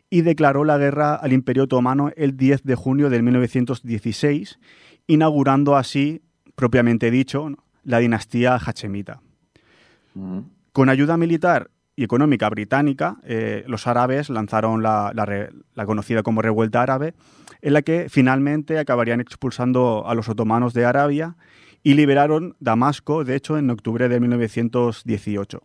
[0.08, 4.58] y declaró la guerra al Imperio Otomano el 10 de junio de 1916,
[5.06, 6.22] inaugurando así,
[6.54, 7.50] propiamente dicho,
[7.84, 9.20] la dinastía hachemita.
[10.72, 16.22] Con ayuda militar y económica británica, eh, los árabes lanzaron la, la re- la conocida
[16.22, 17.12] como Revuelta Árabe,
[17.60, 21.36] en la que finalmente acabarían expulsando a los otomanos de Arabia
[21.82, 25.62] y liberaron Damasco, de hecho, en octubre de 1918.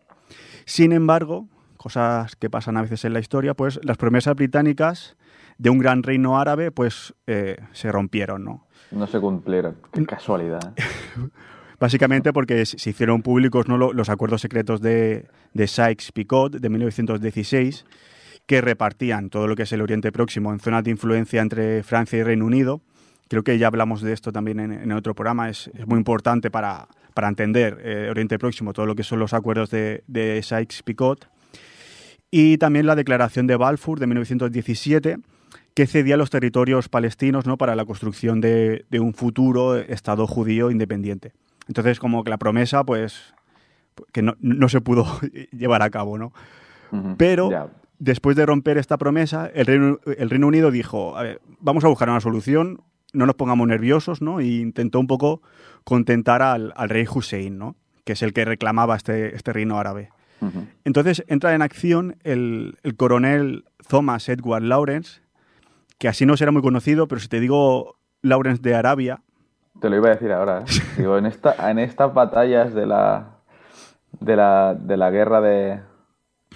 [0.66, 5.16] Sin embargo, cosas que pasan a veces en la historia, pues las promesas británicas
[5.58, 8.68] de un gran reino árabe, pues eh, se rompieron, ¿no?
[8.92, 9.78] No se cumplieron.
[9.94, 10.74] Qué casualidad.
[11.86, 13.78] Básicamente porque se hicieron públicos ¿no?
[13.78, 17.86] lo- los acuerdos secretos de, de Sykes-Picot de 1916,
[18.48, 22.18] que repartían todo lo que es el Oriente Próximo en zonas de influencia entre Francia
[22.18, 22.82] y Reino Unido.
[23.28, 25.48] Creo que ya hablamos de esto también en, otro programa.
[25.48, 29.36] Es, es muy importante para, para entender eh, Oriente Próximo, todo lo que son los
[29.36, 31.28] acuerdos de, de Sykes-Picot.
[32.32, 35.18] Y también la declaración de Balfour de 1917,
[35.76, 37.58] que cedía los territorios palestinos ¿no?
[37.60, 41.34] para la construcción de, de un futuro Estado judío independiente.
[41.68, 43.34] Entonces, como que la promesa, pues,
[44.12, 45.06] que no, no se pudo
[45.52, 46.34] llevar a cabo, ¿no?
[47.18, 51.84] Pero después de romper esta promesa, el Reino, el Reino Unido dijo, a ver, vamos
[51.84, 54.40] a buscar una solución, no nos pongamos nerviosos, ¿no?
[54.40, 55.42] Y intentó un poco
[55.84, 57.76] contentar al, al rey Hussein, ¿no?
[58.06, 60.10] Que es el que reclamaba este, este reino árabe.
[60.84, 65.22] Entonces entra en acción el, el coronel Thomas Edward Lawrence,
[65.98, 69.22] que así no será muy conocido, pero si te digo Lawrence de Arabia,
[69.80, 70.62] Te lo iba a decir ahora.
[70.62, 70.66] ¿eh?
[70.98, 73.38] Digo, en, esta, en estas batallas de la,
[74.20, 75.80] de la, de la guerra de,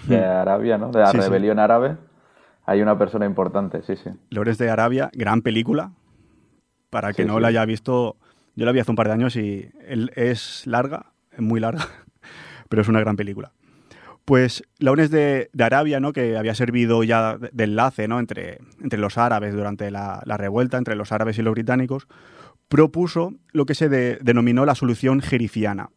[0.06, 0.90] de Arabia, ¿no?
[0.90, 1.12] De la Hmm.
[1.12, 1.18] Sí.
[1.18, 1.96] rebelión árabe,
[2.66, 4.10] hay una persona importante, sí, sí.
[4.30, 5.92] Lawrence de Arabia, gran película.
[6.88, 8.16] Para que Sí, no la haya visto,
[8.56, 9.70] yo la vi hace un par de años y
[10.16, 11.86] es larga, es muy larga,
[12.68, 13.52] pero es una gran película.
[14.24, 16.12] Pues Lawrence de, de Arabia, ¿no?
[16.12, 18.18] que había servido ya de, de enlace ¿no?
[18.18, 22.06] entre, entre los árabes durante la, la revuelta, entre los árabes y los británicos,
[22.70, 25.90] propuso lo que se de- denominó la solución jerifiana.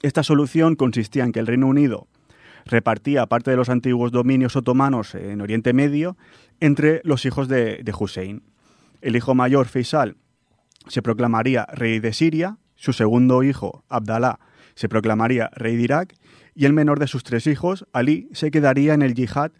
[0.00, 2.08] Esta solución consistía en que el Reino Unido
[2.64, 6.16] repartía parte de los antiguos dominios otomanos en Oriente Medio
[6.60, 8.42] entre los hijos de, de Hussein.
[9.02, 10.16] El hijo mayor, Faisal,
[10.88, 14.40] se proclamaría rey de Siria, su segundo hijo, Abdalá,
[14.74, 16.14] se proclamaría rey de Irak
[16.54, 19.52] y el menor de sus tres hijos, Ali, se quedaría en el yihad,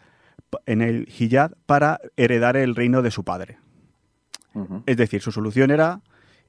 [0.65, 3.59] en el Hiyad para heredar el reino de su padre.
[4.87, 6.01] Es decir, su solución era,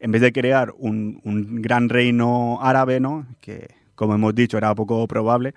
[0.05, 3.27] en vez de crear un, un gran reino árabe, ¿no?
[3.41, 5.55] que como hemos dicho era poco probable,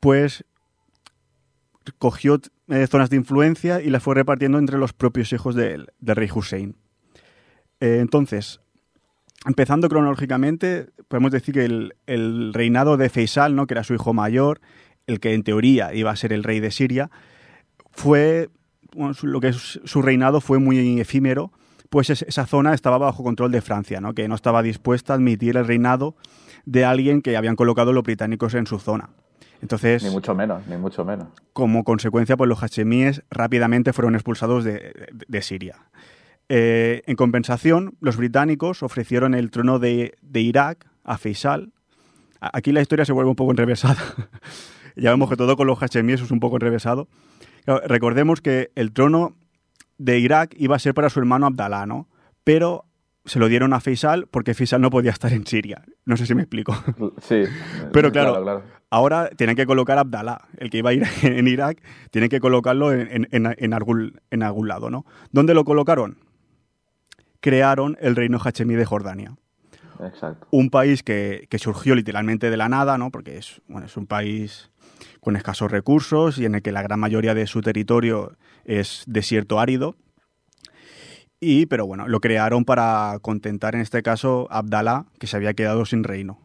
[0.00, 0.44] pues
[1.98, 6.28] cogió eh, zonas de influencia y las fue repartiendo entre los propios hijos del, rey
[6.34, 6.74] Hussein.
[7.78, 8.58] Eh, entonces,
[9.46, 13.68] empezando cronológicamente, podemos decir que el, reinado de Faisal, ¿no?
[13.68, 14.60] que era su hijo mayor,
[15.06, 17.12] el que en teoría iba a ser el rey de Siria,
[17.92, 18.50] fue
[19.22, 21.52] lo que su reinado fue muy efímero,
[21.90, 24.14] pues es- esa zona estaba bajo control de Francia, ¿no?
[24.14, 26.16] que no estaba dispuesta a admitir el reinado
[26.66, 29.10] de alguien que habían colocado los británicos en su zona.
[29.62, 31.28] Entonces, Ni mucho menos, ni mucho menos.
[31.52, 35.76] como consecuencia, pues los hachemíes rápidamente fueron expulsados de, de- de Siria.
[36.48, 41.72] Eh, en compensación, los británicos ofrecieron el trono de, de Irak a Faisal.
[42.40, 43.96] A- Aquí la historia se vuelve un poco enrevesada.
[44.96, 47.08] ya vemos que todo con los hachemíes es un poco enrevesado.
[47.64, 49.36] Claro, recordemos que el trono
[49.98, 52.08] de Irak iba a ser para su hermano Abdalá, ¿no?
[52.44, 52.84] Pero
[53.24, 55.84] se lo dieron a Faisal porque Faisal no podía estar en Siria.
[56.06, 56.74] No sé si me explico.
[57.20, 57.42] Sí.
[57.92, 61.82] Pero claro, ahora tienen que colocar a Abdalá, el que iba a ir en Irak,
[62.10, 65.04] tienen que colocarlo en, en- en- en algún, en algún lado, ¿no?
[65.30, 66.18] ¿Dónde lo colocaron?
[67.40, 69.36] Crearon el reino hachemí de Jordania.
[70.04, 70.46] Exacto.
[70.50, 73.10] Un país que, que surgió literalmente de la nada, ¿no?
[73.10, 74.70] Porque es, bueno, es un país
[75.20, 78.36] con escasos recursos y en el que la gran mayoría de su territorio
[78.68, 79.96] es desierto árido.
[81.40, 84.62] Y, pero bueno, lo crearon para contentar en este caso a
[85.18, 86.38] que se había quedado sin reino.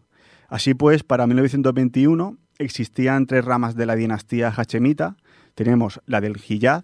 [0.47, 5.17] Así pues, para 1921 existían tres ramas de la dinastía hachemita.
[5.55, 6.83] Tenemos la del Hiyad,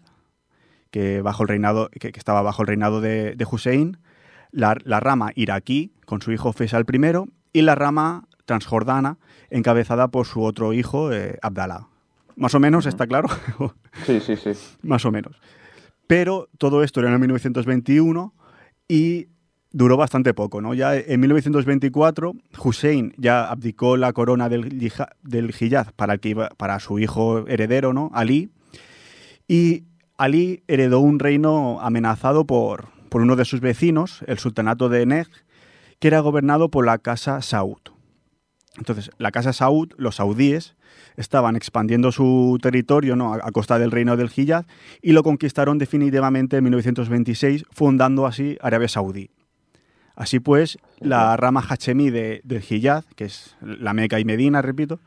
[0.92, 3.98] que, bajo el reinado, que, estaba bajo el reinado de, Hussein,
[4.52, 9.20] la, la rama iraquí, con su hijo Faisal I, y la rama transjordana,
[9.52, 11.38] encabezada por su otro hijo, eh.
[12.40, 13.28] Más o menos, ¿está claro?
[14.06, 14.52] Sí, sí, sí.
[14.82, 15.36] Más o menos.
[16.08, 18.34] Pero todo esto era en el 1921
[18.88, 19.28] y
[19.72, 20.74] duró bastante poco, ¿no?
[20.74, 22.34] Ya en 1924
[22.64, 24.70] Hussein ya abdicó la corona del,
[25.22, 28.10] del Hiyaz para, el que iba, para su hijo heredero, ¿no?
[28.14, 28.50] Ali.
[29.48, 29.84] Y
[30.18, 35.28] Ali heredó un reino amenazado por, por uno de sus vecinos, el sultanato deNej,
[36.00, 37.82] que era gobernado por la casa Saud.
[38.78, 40.78] Entonces, la casa Saud, los saudíes,
[41.20, 43.34] estaban expandiendo su territorio ¿no?
[43.34, 44.65] a, a costa del reino del Hiyaz
[45.01, 49.30] y lo conquistaron definitivamente en 1926, fundando así Arabia Saudí.
[50.15, 54.99] Así pues, la rama Hachemí de, del Hiyaz, que es la Meca y Medina, repito,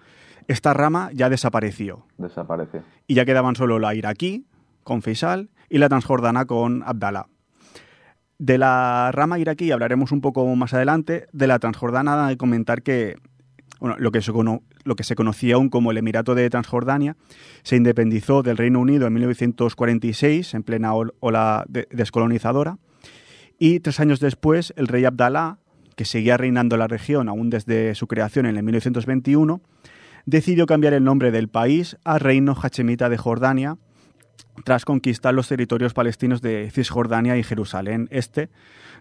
[0.49, 2.83] esta rama ya desapareció Desapareció.
[3.07, 4.47] y ya quedaban solo la iraquí
[4.85, 7.27] con Faisal y la transjordana con Abdalá.
[8.39, 11.29] De la rama iraquí hablaremos un poco más adelante.
[11.33, 13.17] De la transjordana, hay que comentar que
[13.83, 17.17] bueno, lo, que se cono- lo que se conocía aún como el Emirato de Transjordania
[17.65, 22.79] se independizó del Reino Unido en 1946, en plena ol- ola de- descolonizadora.
[23.59, 25.59] Y tres años después, el rey Abdalá,
[25.97, 29.61] que seguía reinando la región aún desde su creación en el 1921,
[30.27, 33.79] decidió cambiar el nombre del país a Reino Hachemita de Jordania,
[34.65, 38.49] tras conquistar los territorios palestinos de Cisjordania y Jerusalén Este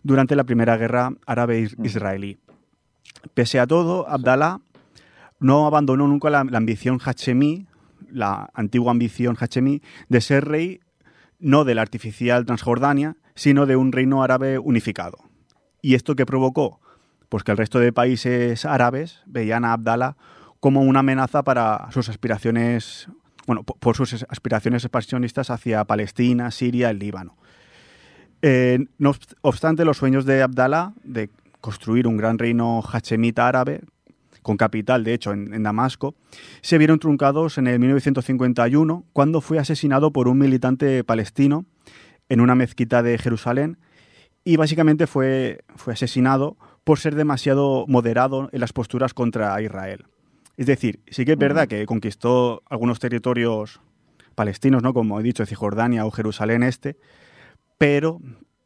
[0.02, 2.40] durante la Primera Guerra Árabe-Israelí.
[3.36, 4.62] Pese a todo, Abdalá
[5.42, 7.68] no abandonó nunca la, ambición hachemí,
[8.10, 10.80] la antigua ambición hachemí, de ser rey
[11.40, 15.18] no de la artificial Transjordania, sino de un reino árabe unificado.
[15.82, 16.80] ¿Y esto qué provocó?
[17.28, 20.16] Pues que el resto de países árabes veían a Abdalá
[20.60, 23.08] como una amenaza para sus aspiraciones,
[23.48, 27.36] bueno, po- por sus aspiraciones expansionistas hacia Palestina, Siria, el Líbano.
[28.44, 31.30] Eh, no obst- obstante, los sueños de Abdalá de
[31.62, 33.82] construir un gran reino hachemita árabe,
[34.42, 36.16] con capital, de hecho, en, en Damasco,
[36.62, 41.66] se vieron truncados en el 1951, cuando fue asesinado por un militante palestino
[42.30, 43.78] en una mezquita de Jerusalén
[44.44, 50.06] y básicamente fue, fue asesinado por ser demasiado moderado en las posturas contra Israel.
[50.58, 53.82] Es decir, sí que es verdad que conquistó algunos territorios
[54.36, 54.94] palestinos, ¿no?
[54.94, 56.98] como he dicho, Cisjordania o Jerusalén Este,
[57.78, 58.20] pero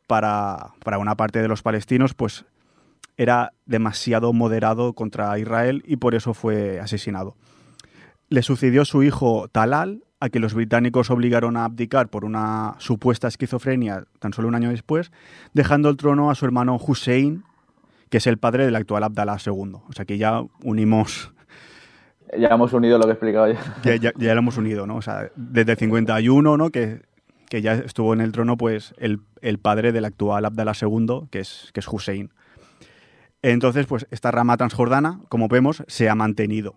[0.07, 2.45] para, para una parte de los palestinos, pues
[3.17, 7.35] era demasiado moderado contra Israel y por eso fue asesinado.
[8.29, 13.27] Le sucedió su hijo Talal, a que los británicos obligaron a abdicar por una supuesta
[13.27, 15.11] esquizofrenia tan solo un año después,
[15.53, 17.43] dejando el trono a su hermano Hussein,
[18.09, 19.73] que es el padre del actual Abdalá II.
[19.87, 21.31] O sea que ya unimos,
[22.37, 23.59] Ya hemos unido lo que he explicado ya.
[23.83, 24.95] ya, ya- ya lo hemos unido, ¿no?
[24.95, 26.69] O sea, desde el 51, ¿no?
[26.71, 27.01] Que,
[27.49, 31.39] que ya estuvo en el trono, pues, el, el padre del actual Abdalá II, que
[31.39, 32.31] es, que es Hussein.
[33.51, 36.73] Entonces, pues, esta rama transjordana, como vemos, se ha mantenido.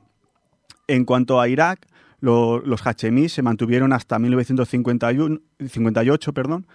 [0.87, 1.87] En cuanto a Irak,
[2.21, 6.67] lo- los hachemíes se mantuvieron hasta 1951, 58, perdón.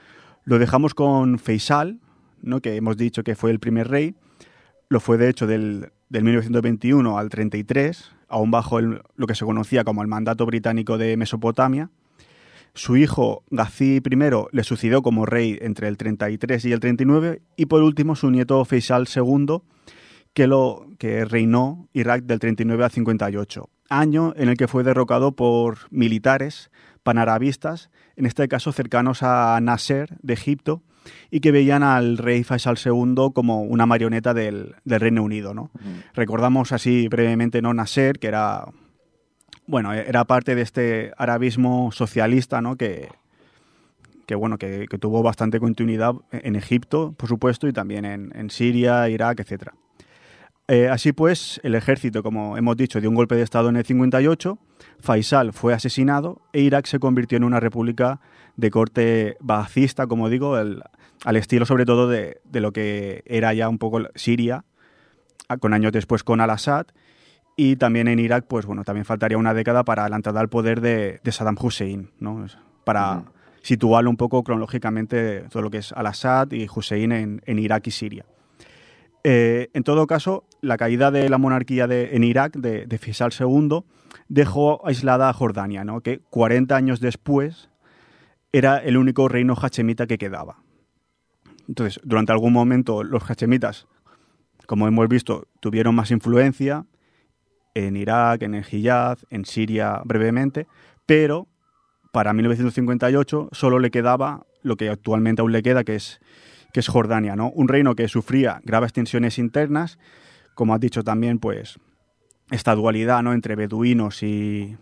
[0.46, 2.00] Lo dejamos con Faisal,
[2.42, 2.60] ¿no?
[2.60, 4.16] que hemos dicho que fue el primer rey.
[4.90, 9.84] Lo fue, de hecho, del, del 1921 al 33, aún bajo lo que se conocía
[9.84, 11.92] como el mandato británico de Mesopotamia.
[12.76, 14.02] Su hijo Gazi I
[14.52, 18.66] le sucedió como rey entre el 33 y el 39 y por último su nieto
[18.66, 19.62] Faisal II
[20.34, 25.36] que, lo, que reinó Irak del 39 al 58, año en el que fue derrocado
[25.36, 26.72] por militares
[27.04, 30.82] panarabistas, en este caso cercanos a Nasser de Egipto,
[31.30, 35.54] y que veían al rey Faisal II como una marioneta del, del Reino Unido.
[35.54, 35.70] ¿no?
[36.14, 37.74] Recordamos así brevemente ¿no?
[37.74, 38.66] Nasser, que era
[39.68, 42.76] bueno, era parte de este arabismo socialista, ¿no?
[42.76, 43.10] Que,
[44.26, 49.40] que bueno, que, tuvo bastante continuidad en Egipto, por supuesto, y también en, Siria, Irak,
[49.40, 49.74] etcétera.
[50.68, 53.86] Eh, así pues, el ejército, como hemos dicho, dio un golpe de Estado en el
[53.86, 54.58] 58,
[55.02, 58.22] Faisal fue asesinado e Irak se convirtió en una república
[58.56, 63.68] de corte bacista, como digo, al estilo sobre todo de, de lo que era ya
[63.68, 64.64] un poco Siria,
[65.60, 66.88] con años después con Al-Assad,
[67.56, 70.82] y también en Irak, pues bueno, también faltaría una década para la entrada al poder
[70.82, 72.46] de, de Saddam Hussein, ¿no?
[72.84, 73.24] Para
[73.62, 77.92] situarlo un poco cronológicamente todo lo que es Al-Assad y Hussein en, en Irak y
[77.92, 78.26] Siria.
[79.24, 83.32] Eh, en todo caso, la caída de la monarquía de- en Irak de, de Faisal
[83.40, 83.84] II
[84.28, 86.02] dejó aislada a Jordania, ¿no?
[86.02, 87.70] que 40 años después
[88.52, 90.58] era el único reino hachemita que quedaba.
[91.70, 93.88] Entonces, durante algún momento los hachemitas,
[94.68, 96.86] como hemos visto, tuvieron más influencia
[97.74, 100.68] en Irak, en el Hijaz, en Siria brevemente,
[101.06, 101.48] pero
[102.12, 106.22] para 1958 solo le quedaba lo que actualmente aún le queda, que es,
[106.72, 107.50] que es Jordania, ¿no?
[107.50, 109.98] Un reino que sufría graves tensiones internas,
[110.54, 111.80] como has dicho también, pues
[112.52, 113.34] esta dualidad ¿no?
[113.34, 114.78] entre beduinos y,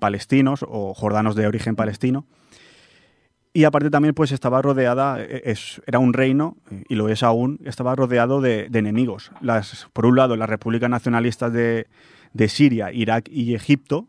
[0.00, 2.26] palestinos, o jordanos de origen palestino.
[3.52, 7.22] Y aparte también pues estaba rodeada, eh, es, era un reino, eh, y lo es
[7.22, 9.30] aún, estaba rodeado de, de enemigos.
[9.40, 11.86] Las, por un lado, las repúblicas nacionalistas de,
[12.34, 14.06] de Siria, Irak y Egipto,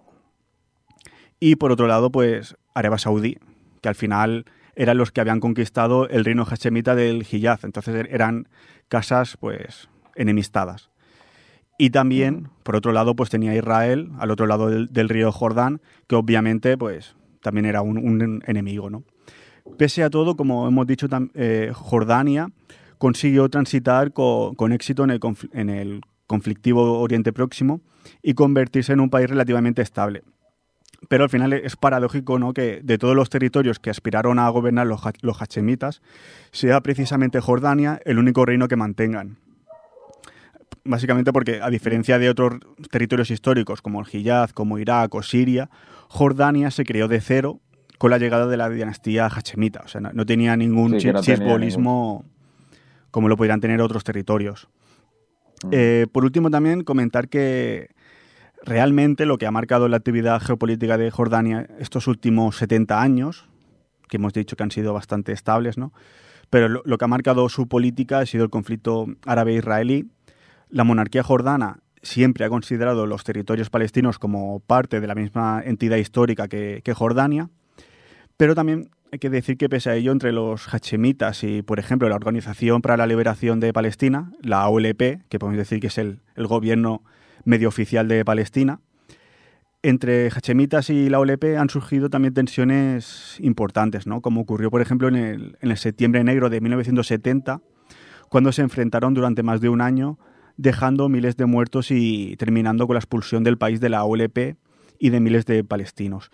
[1.40, 3.38] y por otro lado, pues Arabia Saudí,
[3.82, 4.46] que al final
[4.76, 7.64] eran los que habían conquistado el reino hachemita del Hijaz.
[7.64, 8.48] Entonces er- eran
[8.88, 10.90] casas, pues, enemistadas.
[11.78, 16.16] Y también, por otro lado, pues tenía Israel, al otro lado del, río Jordán, que
[16.16, 19.04] obviamente, pues, también era un, enemigo, ¿no?
[19.78, 22.50] Pese a todo, como hemos dicho, eh, Jordania
[22.98, 25.20] consiguió transitar co- con éxito en el,
[25.54, 27.82] en el conflictivo Oriente Próximo
[28.22, 30.24] y convertirse en un país relativamente estable.
[31.08, 32.54] Pero al final es paradójico ¿no?
[32.54, 36.02] que de todos los territorios que aspiraron a gobernar los, ha- los hachemitas,
[36.52, 39.38] sea precisamente Jordania el único reino que mantengan.
[40.84, 42.60] Básicamente porque, a diferencia de otros
[42.92, 44.06] territorios históricos como el
[44.54, 45.70] como Irak o Siria,
[46.10, 47.60] Jordania se creó de cero
[47.98, 49.82] con la llegada de la dinastía hachemita.
[49.86, 51.38] O sea, no, no tenía ningún Sí, no tenía
[53.10, 54.68] como lo podrían tener otros territorios.
[55.72, 57.90] Eh, por último, también comentar que
[58.64, 63.48] realmente lo que ha marcado la actividad geopolítica de Jordania estos últimos 70 años,
[64.08, 65.94] que hemos dicho que han sido bastante estables, ¿no?
[66.50, 70.10] Pero lo, que ha marcado su política ha sido el conflicto árabe-israelí.
[70.70, 75.98] La monarquía jordana siempre ha considerado los territorios palestinos como parte de la misma entidad
[75.98, 77.50] histórica que, que Jordania,
[78.38, 82.10] pero también hay que decir que pese a ello, entre los hachemitas y, por ejemplo,
[82.10, 86.20] la Organización para la Liberación de Palestina, la OLP, que podemos decir que es el,
[86.36, 87.04] gobierno
[87.44, 88.80] medio oficial de Palestina,
[89.84, 94.22] entre hachemitas y la OLP han surgido también tensiones importantes, ¿no?
[94.22, 97.62] como ocurrió, por ejemplo, en el, en el septiembre negro de 1970,
[98.30, 100.18] cuando se enfrentaron durante más de un año,
[100.58, 104.58] dejando miles de muertos y terminando con la expulsión del país de la OLP
[105.00, 106.32] y de miles de palestinos.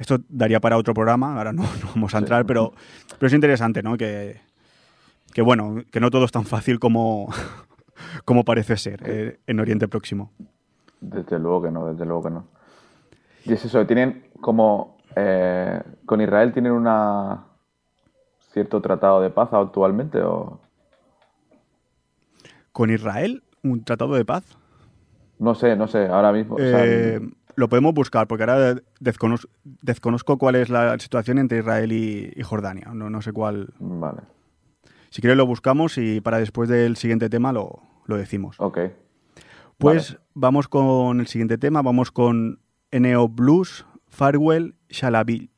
[0.00, 2.72] Esto daría para otro programa, ahora no, no vamos a entrar, pero,
[3.18, 3.96] pero es interesante, ¿no?
[3.96, 4.40] Que,
[5.32, 7.32] que, bueno, que no todo es tan fácil como,
[8.24, 10.32] como parece ser eh, en Oriente Próximo.
[11.00, 12.46] Desde luego que no, desde luego que no.
[13.44, 14.98] Y es eso, tienen como...
[15.16, 17.44] eh, con Israel tienen una
[18.52, 20.60] cierto tratado de paz actualmente o...
[22.72, 24.44] Con Israel, un tratado de paz.
[25.38, 26.56] No sé, no sé, ahora mismo.
[26.56, 27.20] o sea, Eh,
[27.56, 29.48] lo podemos buscar, porque ahora desconoz-
[29.82, 32.88] desconozco cuál es la situación entre Israel y, y Jordania.
[32.94, 33.68] No, no sé cuál.
[33.78, 34.20] Vale,
[35.10, 38.56] Si quieres lo buscamos y para después del siguiente tema lo, lo decimos.
[38.58, 38.78] ok.
[39.78, 45.50] Pues vamos con el siguiente tema, vamos con Eneo Blues, Farewell, Shalabil.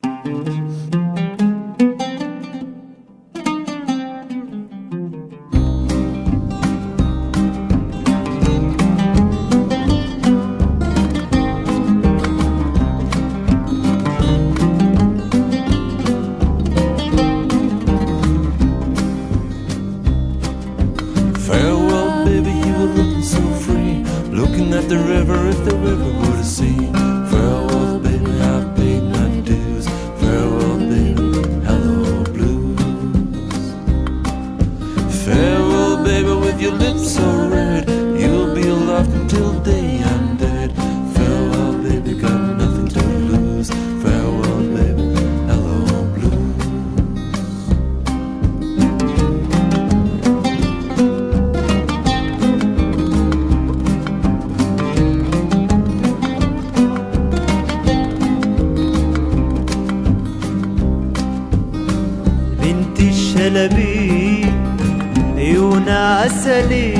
[65.73, 66.93] عيون عسلي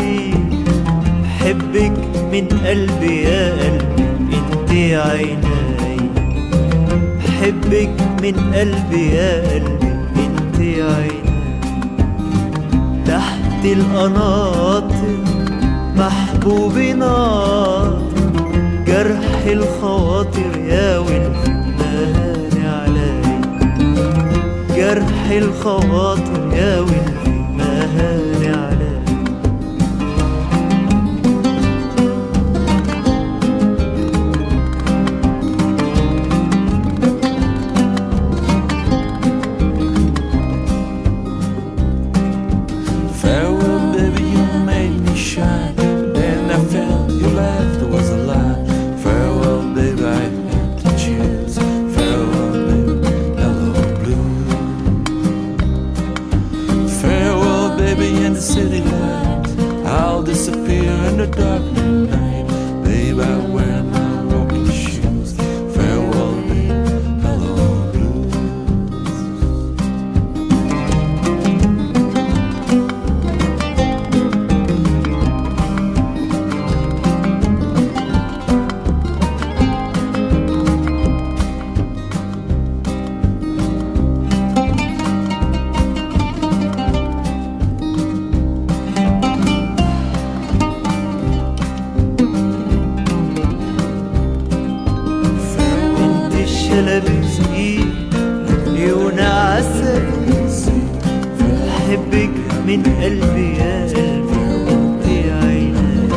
[1.40, 1.94] حبك
[2.32, 4.04] من قلبي يا قلبي
[4.34, 5.98] انت عيناي
[7.42, 7.90] حبك
[8.24, 9.94] من قلبي يا قلبي
[10.26, 11.24] انت عيناي
[13.06, 15.18] تحت القناطر
[15.98, 18.02] محبوبي نار
[18.88, 21.00] جرح الخواطر يا
[21.80, 23.22] مهاني علي.
[24.76, 28.93] جرح الخواطر يا ولدي അടയാള
[102.78, 106.14] من قلبي يا قلبي غطي عينك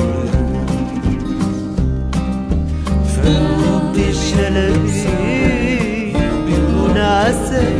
[3.14, 5.08] فوت شلبي
[6.16, 7.72] عيون عسل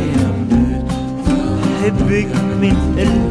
[1.25, 3.26] بحبك من قلبي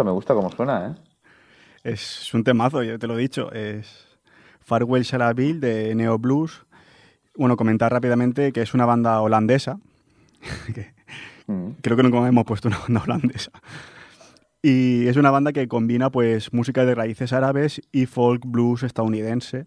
[0.00, 0.94] gusta, me gusta cómo suena, ¿eh?
[1.84, 3.50] Es un temazo, ya te lo he dicho.
[3.52, 4.06] Es
[4.60, 6.64] Farewell Shalabil de Neo Blues.
[7.36, 9.78] Bueno, comentar rápidamente que es una banda holandesa.
[10.74, 10.92] que
[11.50, 11.70] Mm.
[11.80, 13.50] creo que nunca hemos puesto una banda holandesa.
[14.62, 19.66] Y es una banda que combina pues música de raíces árabes y folk blues estadounidense.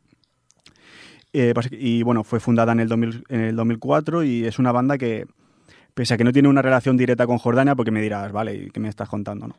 [1.33, 4.97] Eh, y bueno, fue fundada en el, 2000 en el 2004 y es una banda
[4.97, 5.25] que,
[5.93, 8.69] pese a que no tiene una relación directa con Jordania, porque me dirás, vale, ¿y
[8.69, 9.47] ¿qué me estás contando?
[9.47, 9.55] No?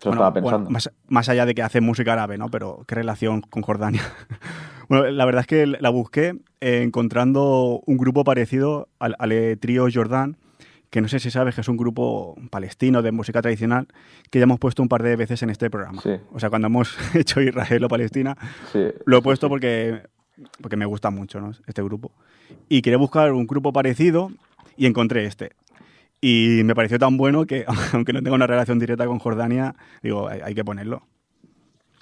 [0.00, 0.70] Eso Bueno, estaba bueno, pensando.
[0.70, 2.48] más, más allá de que hace música árabe, ¿no?
[2.50, 4.02] Pero qué relación con Jordania.
[4.88, 9.86] bueno, la verdad es que la busqué eh, encontrando un grupo parecido al, al trío
[9.92, 10.36] Jordán,
[10.90, 13.88] que no sé si sabes que es un grupo palestino de música tradicional
[14.30, 16.00] que ya hemos puesto un par de veces en este programa.
[16.00, 16.12] Sí.
[16.32, 18.36] O sea, cuando hemos hecho Israel o Palestina,
[18.72, 20.02] Sí, lo he puesto porque,
[20.62, 21.52] porque me gusta mucho ¿no?
[21.66, 22.12] este grupo.
[22.68, 24.30] Y quería buscar un grupo parecido
[24.76, 25.52] y encontré este.
[26.20, 30.28] Y me pareció tan bueno que, aunque no tenga una relación directa con Jordania, digo,
[30.28, 31.02] hay, hay que ponerlo.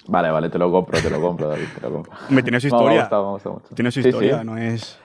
[0.07, 2.13] Vale, vale, te lo compro, te lo compro, David, te lo compro.
[2.29, 3.01] Me tiene su No, me historia.
[3.01, 3.75] gustado, me ha gustado mucho.
[3.75, 4.45] Tiene su Sí, historia, sí.
[4.45, 4.99] no es...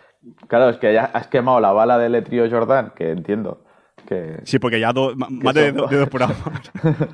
[0.46, 3.64] Claro, es que ya has quemado la bala del Etrio Jordan, que entiendo.
[4.06, 4.40] Que...
[4.44, 6.38] Sí, porque ya do- más de, dos programas.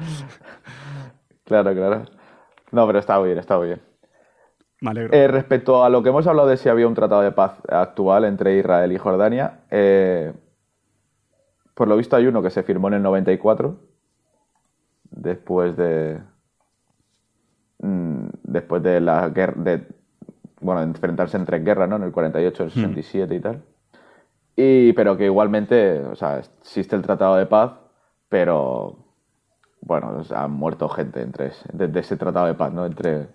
[1.44, 2.02] Claro, claro.
[2.72, 3.80] No, pero está bien, está bien.
[4.80, 5.14] Me alegro.
[5.16, 8.24] Eh, respecto a lo que hemos hablado de si había un tratado de paz actual
[8.26, 10.32] entre Israel y Jordania, eh,
[11.78, 13.76] por lo visto hay uno que se firmó en el 94,
[15.12, 16.20] después de
[17.78, 19.86] mm, después de la guerra, de,
[20.60, 21.94] bueno, enfrentarse en tres guerras, ¿no?
[21.94, 23.62] En el 48, el 67 y tal.
[24.56, 27.74] Y, pero que igualmente, o sea, existe el tratado de paz,
[28.28, 28.96] pero
[29.80, 32.86] bueno, han muerto gente entre desde ese tratado de paz, ¿no?
[32.86, 33.28] Entre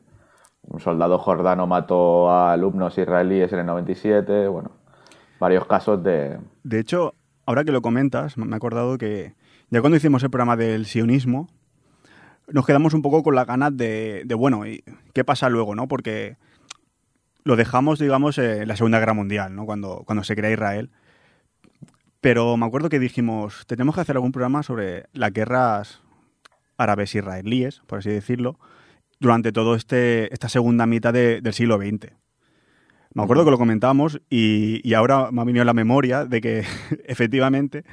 [0.63, 4.71] un soldado jordano mató a alumnos israelíes en el 97, bueno,
[5.39, 6.39] varios casos de...
[6.63, 7.13] De hecho,
[7.45, 9.33] ahora que lo comentas, me he acordado que
[9.69, 11.49] ya cuando hicimos el programa del sionismo,
[12.47, 14.83] nos quedamos un poco con las ganas de, bueno, ¿y
[15.13, 15.87] qué pasa luego, no?
[15.87, 16.37] Porque
[17.43, 19.65] lo dejamos, digamos, en la Segunda Guerra Mundial, ¿no?
[19.65, 20.89] Cuando, cuando se crea Israel.
[22.21, 26.01] Pero me acuerdo que dijimos, tenemos que hacer algún programa sobre las guerras
[26.77, 28.57] árabes israelíes, por así decirlo,
[29.19, 32.11] durante todo este esta segunda mitad de- del siglo XX.
[33.15, 36.63] Me acuerdo que lo comentamos y, y ahora me ha venido la memoria de que
[37.05, 37.83] efectivamente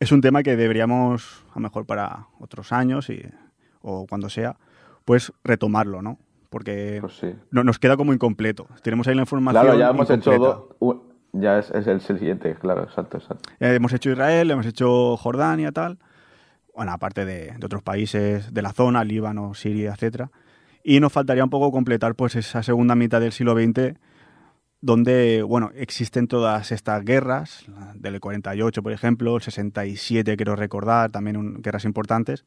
[0.00, 3.22] es un tema que deberíamos, a lo mejor para otros años y,
[3.82, 4.56] o cuando sea,
[5.04, 6.18] pues retomarlo, ¿no?
[6.50, 7.28] Porque Pues sí.
[7.50, 8.66] no, nos queda como incompleto.
[8.82, 9.62] Tenemos ahí la información.
[9.64, 10.54] Claro, ya hemos hecho incompleta.
[10.54, 10.76] dos...
[10.80, 11.02] un-
[11.34, 13.48] Ya es, es el siguiente, claro, exacto, exacto.
[13.58, 15.98] Eh, hemos hecho Israel, hemos hecho Jordania, tal.
[16.76, 20.30] Bueno, aparte de, de otros países de la zona, Líbano, Siria, etcétera.
[20.84, 23.94] Y nos faltaría un poco completar pues esa segunda mitad del siglo XX
[24.82, 27.64] donde, bueno, existen todas estas guerras,
[27.94, 32.44] del 48, por ejemplo, el 67, quiero recordar, también un- guerras importantes,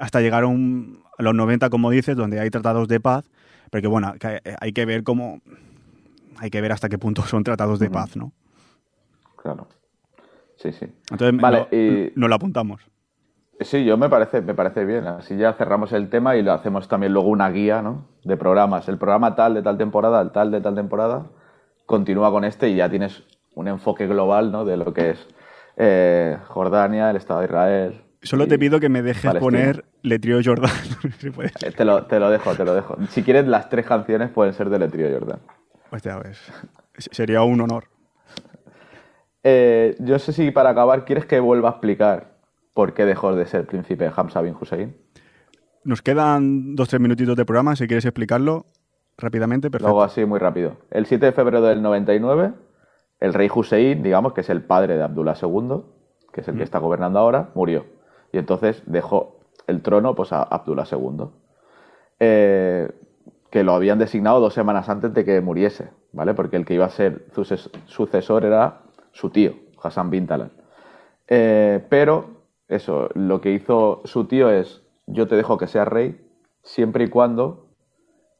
[0.00, 3.24] hasta llegar a, un- a los 90, como dices, donde hay tratados de paz,
[3.70, 5.40] porque, bueno, que hay que ver cómo...
[6.40, 8.32] Hay que ver hasta qué punto son tratados de paz, ¿no?
[9.42, 9.66] Claro.
[10.56, 10.86] Sí, sí.
[11.10, 12.80] Entonces, Vale, no, y- no lo apuntamos.
[13.60, 15.04] Sí, yo me parece, me parece bien.
[15.08, 18.04] Así ya cerramos el tema y lo hacemos también luego una guía, ¿no?
[18.24, 18.88] De programas.
[18.88, 21.26] El programa tal de tal temporada, el tal de tal temporada,
[21.88, 23.24] continúa con este y ya tienes
[23.54, 24.66] un enfoque global, ¿no?
[24.66, 25.26] De lo que es
[25.78, 28.02] eh, Jordania, el Estado de Israel.
[28.20, 29.40] Solo te pido que me dejes Palestina.
[29.40, 30.70] poner Letrío Jordán.
[31.18, 31.30] si.
[31.62, 32.96] Eh, Te lo, te lo dejo, te lo dejo.
[33.08, 35.08] Si quieres, las tres canciones pueden ser de Letrío.
[35.90, 36.38] Hostia, pues,
[37.10, 37.84] sería un honor.
[39.42, 42.36] Eh, yo sé si para acabar quieres que vuelva a explicar
[42.74, 44.94] por qué dejó de ser príncipe Hamza bin Hussein.
[45.84, 47.76] Nos quedan dos, tres minutitos de programa.
[47.76, 48.66] Si quieres explicarlo
[49.18, 49.88] rápidamente, perfecto.
[49.88, 50.76] Luego así muy rápido.
[50.90, 52.52] El 7 de febrero del 99,
[53.20, 55.82] el rey Hussein, digamos que es el padre de Abdullah II,
[56.32, 57.84] que es el que está gobernando ahora, murió.
[58.32, 61.26] Y entonces dejó el trono pues, a Abdullah II.
[62.20, 62.90] Eh,
[63.50, 66.34] que lo habían designado dos semanas antes de que muriese, ¿vale?
[66.34, 70.50] Porque el que iba a ser suces- sucesor era su tío, Hassan bin Talal.
[71.28, 72.26] Eh, pero,
[72.68, 76.20] eso, lo que hizo su tío es, yo te dejo que seas rey
[76.62, 77.67] siempre y cuando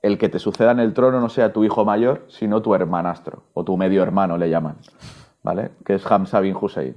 [0.03, 3.42] el que te suceda en el trono no sea tu hijo mayor, sino tu hermanastro,
[3.55, 4.76] o tu medio hermano le llaman,
[5.42, 5.70] ¿vale?
[5.84, 6.96] Que es Hamza bin Hussein.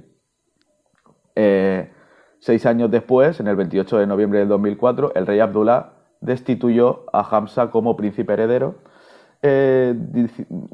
[1.34, 1.90] Eh,
[2.38, 7.22] seis años después, en el 28 de noviembre del 2004, el rey Abdullah destituyó a
[7.22, 8.76] Hamza como príncipe heredero,
[9.44, 9.96] eh,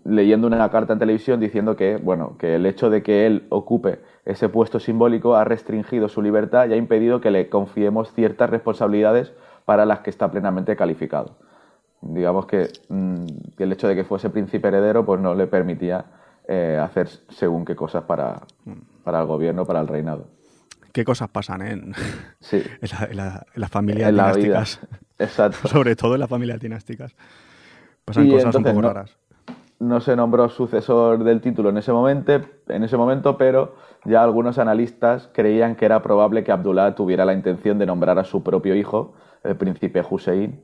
[0.04, 4.00] leyendo una carta en televisión diciendo que, bueno, que el hecho de que él ocupe
[4.26, 9.32] ese puesto simbólico ha restringido su libertad y ha impedido que le confiemos ciertas responsabilidades
[9.64, 11.36] para las que está plenamente calificado.
[12.00, 13.26] Digamos que, mm,
[13.56, 16.04] que el hecho de que fuese príncipe heredero pues no le permitía
[16.46, 18.42] eh, hacer según qué cosas para,
[19.04, 20.28] para el gobierno, para el reinado.
[20.92, 21.94] ¿Qué cosas pasan en,
[22.40, 22.62] Sí.
[22.80, 24.80] en, la- en la- en las familias la dinásticas?
[25.18, 25.68] Exacto.
[25.68, 27.14] Sobre todo en las familias dinásticas.
[28.04, 29.18] Pasan Y cosas un poco no- raras.
[29.80, 33.74] no se nombró sucesor del título en ese momento, en ese momento, pero
[34.04, 38.24] ya algunos analistas creían que era probable que Abdullah tuviera la intención de nombrar a
[38.24, 40.60] su propio hijo, el príncipe Hussein,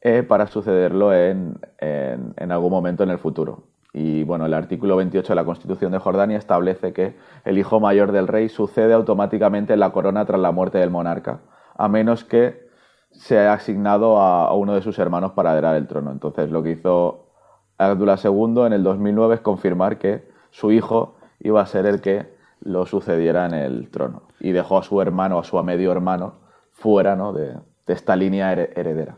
[0.00, 3.64] eh, para sucederlo en, en- algún momento en el futuro.
[3.92, 8.12] Y bueno, el artículo 28 de la Constitución de Jordania establece que el hijo mayor
[8.12, 11.40] del rey sucede automáticamente en la corona tras la muerte del monarca,
[11.74, 12.68] a menos que
[13.10, 16.12] se haya asignado a, uno de sus hermanos para heredar el trono.
[16.12, 17.30] Entonces, lo que hizo
[17.78, 22.36] Abdullah II en el 2009 es confirmar que su hijo iba a ser el que
[22.60, 24.22] lo sucediera en el trono.
[24.40, 26.34] Y dejó a su hermano, a su medio hermano,
[26.72, 27.32] fuera ¿no?
[27.32, 29.16] de, esta línea here- heredera.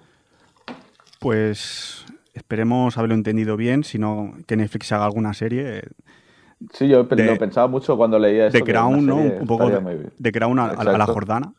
[1.21, 2.05] Pues
[2.35, 5.83] esperemos haberlo entendido bien, si no que Netflix haga alguna serie
[6.75, 8.59] Sí, yo De- lo pensaba mucho cuando leía eso.
[8.59, 9.17] de Crown, ¿no?
[9.17, 11.07] Un poco de, de Crown a, a la-.
[11.07, 11.55] Jordana.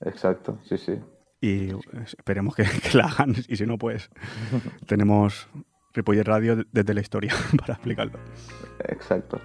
[0.00, 0.98] Exacto, sí, sí.
[1.40, 2.62] Y eh, esperemos que,
[2.92, 3.34] que la hagan.
[3.48, 4.10] Y si no, pues
[4.86, 5.48] tenemos
[5.92, 8.18] Ripollet Radio desde la historia para explicarlo.
[8.88, 9.40] Exacto.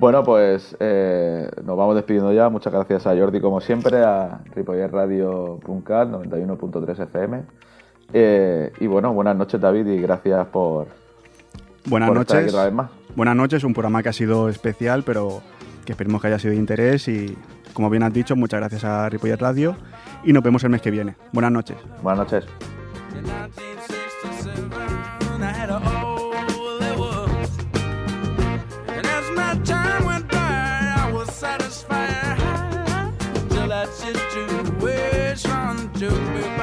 [0.00, 2.48] Bueno, pues eh, nos vamos despidiendo ya.
[2.48, 7.42] Muchas gracias a Jordi, como siempre, a ripollerradio.cat 91.3 FM.
[8.12, 10.88] Eh, y bueno, buenas noches, David, y gracias por,
[11.84, 12.54] Buenas por estar aquí noches.
[12.54, 12.90] otra vez más.
[13.14, 15.42] Buenas noches, un programa que ha sido especial, pero
[15.84, 17.08] que esperemos que haya sido de interés.
[17.08, 17.36] Y
[17.74, 19.76] como bien has dicho, muchas gracias a Ripollet Radio.
[20.24, 21.16] Y nos vemos el mes que viene.
[21.32, 21.76] Buenas noches.
[22.02, 22.46] Buenas noches.
[23.14, 23.24] In
[36.04, 36.57] 1967,